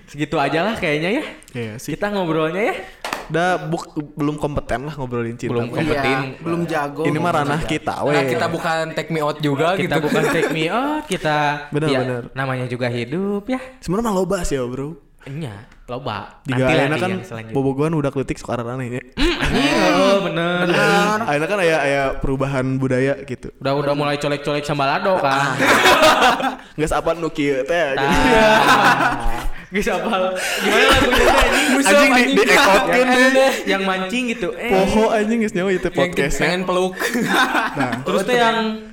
[0.05, 1.23] Segitu aja lah kayaknya ya.
[1.57, 1.97] Iya sih.
[1.97, 2.75] Kita ngobrolnya ya.
[3.25, 3.83] Udah buk,
[4.13, 5.53] belum kompeten lah ngobrolin cinta.
[5.55, 6.05] Belum kompeten.
[6.35, 7.03] Iya, belum jago.
[7.03, 8.13] Ini mah ranah kita we.
[8.13, 10.05] Nah, kita bukan take me out juga Kita gitu.
[10.05, 12.23] bukan take me out, kita Bener, ya, bener.
[12.37, 13.57] namanya juga hidup ya.
[13.81, 15.01] Sebenarnya mah loba sih ya, Bro.
[15.25, 16.37] Nya, loba.
[16.45, 16.53] Lah di
[17.01, 17.49] kan yang selanjutnya.
[17.49, 19.01] bobogohan udah kletik suka aneh ya.
[19.17, 20.69] Anjing, oh, bener.
[20.69, 21.17] Benar.
[21.25, 23.49] Ayeuna kan aya aya perubahan budaya gitu.
[23.57, 25.57] Udah udah mulai colek-colek sambalado kan.
[26.77, 27.97] Geus apa nu kieu teh.
[29.75, 30.23] Gak apal.
[30.39, 31.67] Gimana lagunya anjing?
[31.89, 32.43] anjing di di
[33.35, 33.53] deh.
[33.67, 34.49] yang mancing gitu.
[34.55, 34.71] Eh.
[34.71, 36.39] Poho anjing geus nyawa itu podcast.
[36.39, 36.95] pengen peluk.
[37.75, 38.87] Nah, Terus teh yang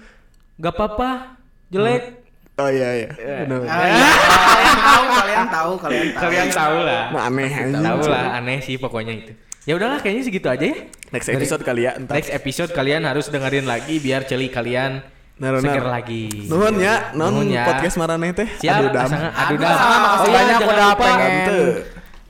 [0.58, 1.38] gak apa-apa
[1.70, 2.22] jelek
[2.60, 3.10] Oh iya iya.
[3.48, 3.64] Bener.
[3.64, 4.10] Ah, iya.
[4.12, 6.20] kalian tahu, kalian tahu, kalian tahu.
[6.20, 7.02] Kalian tahu lah.
[7.16, 7.78] Aneh aja.
[7.80, 9.32] Tahu lah aneh sih pokoknya itu.
[9.64, 10.76] Ya udahlah kayaknya segitu aja ya.
[11.14, 11.96] Next episode kali ya.
[11.96, 15.00] Next episode kalian harus dengerin lagi biar celi kalian
[15.42, 15.58] Nah, nah.
[15.58, 16.46] seger lagi.
[16.46, 17.66] Nuhun ya, non Nuhun ya.
[17.66, 18.46] podcast maraneh teh.
[18.62, 19.10] Siap, Aduh, dam.
[19.10, 19.74] aduh Aduh, dam.
[19.74, 21.32] Oh iya, banyak udah pengen.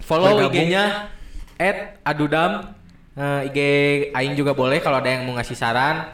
[0.00, 0.48] Follow.
[0.48, 0.84] IG-nya
[2.00, 2.72] @adudam.
[3.12, 3.58] Eh, IG
[4.16, 6.08] aing juga boleh kalau ada yang mau ngasih saran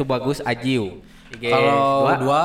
[0.00, 1.04] @tubagusajiu.
[1.36, 2.16] IG Kalau dua.
[2.16, 2.40] dua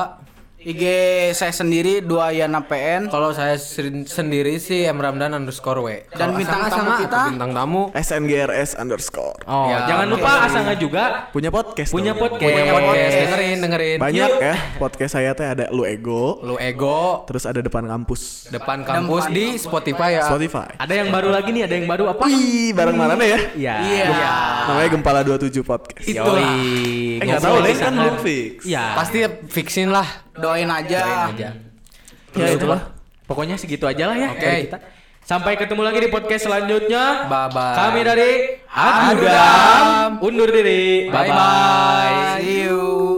[0.66, 0.82] IG
[1.30, 6.10] saya sendiri dua Yana PN Kalau saya sen- sendiri sih M Ramdan underscore W.
[6.10, 7.20] Dan bintang tamu kita?
[7.30, 9.38] bintang tamu SNGRS underscore.
[9.46, 11.94] Oh, Ya, jangan lupa Asanga juga Punya podcast.
[11.94, 12.26] punya dong.
[12.26, 12.50] podcast.
[12.50, 13.14] punya podcast.
[13.14, 13.98] Dengerin, dengerin.
[14.02, 14.42] Banyak Yuk.
[14.42, 18.50] ya podcast saya teh ada Lu Ego, Lu ego terus ada depan kampus.
[18.50, 20.26] depan kampus di Spotify ya.
[20.26, 20.74] Spotify.
[20.76, 22.26] Ada yang baru lagi nih, ada yang baru apa?
[22.26, 23.38] Wih, bareng mana ya?
[23.54, 23.74] Iya.
[23.86, 24.30] Iya.
[24.66, 26.02] Namanya Gempala 27 Podcast.
[26.02, 26.42] Yoi.
[27.16, 28.66] Eh nggak Ngobrol tahu deh kan belum fix.
[28.66, 28.84] Iya.
[28.98, 30.25] Pasti fixin lah.
[30.38, 31.00] Doain aja.
[31.02, 31.48] Doain aja.
[32.36, 32.80] Ya itulah.
[33.26, 34.70] Pokoknya segitu aja lah ya Oke.
[34.70, 34.78] kita.
[35.26, 37.26] Sampai ketemu lagi di podcast selanjutnya.
[37.26, 37.74] Bye bye.
[37.74, 38.30] Kami dari
[38.70, 41.10] Adudam undur diri.
[41.10, 42.38] Bye bye.
[42.38, 43.15] See you.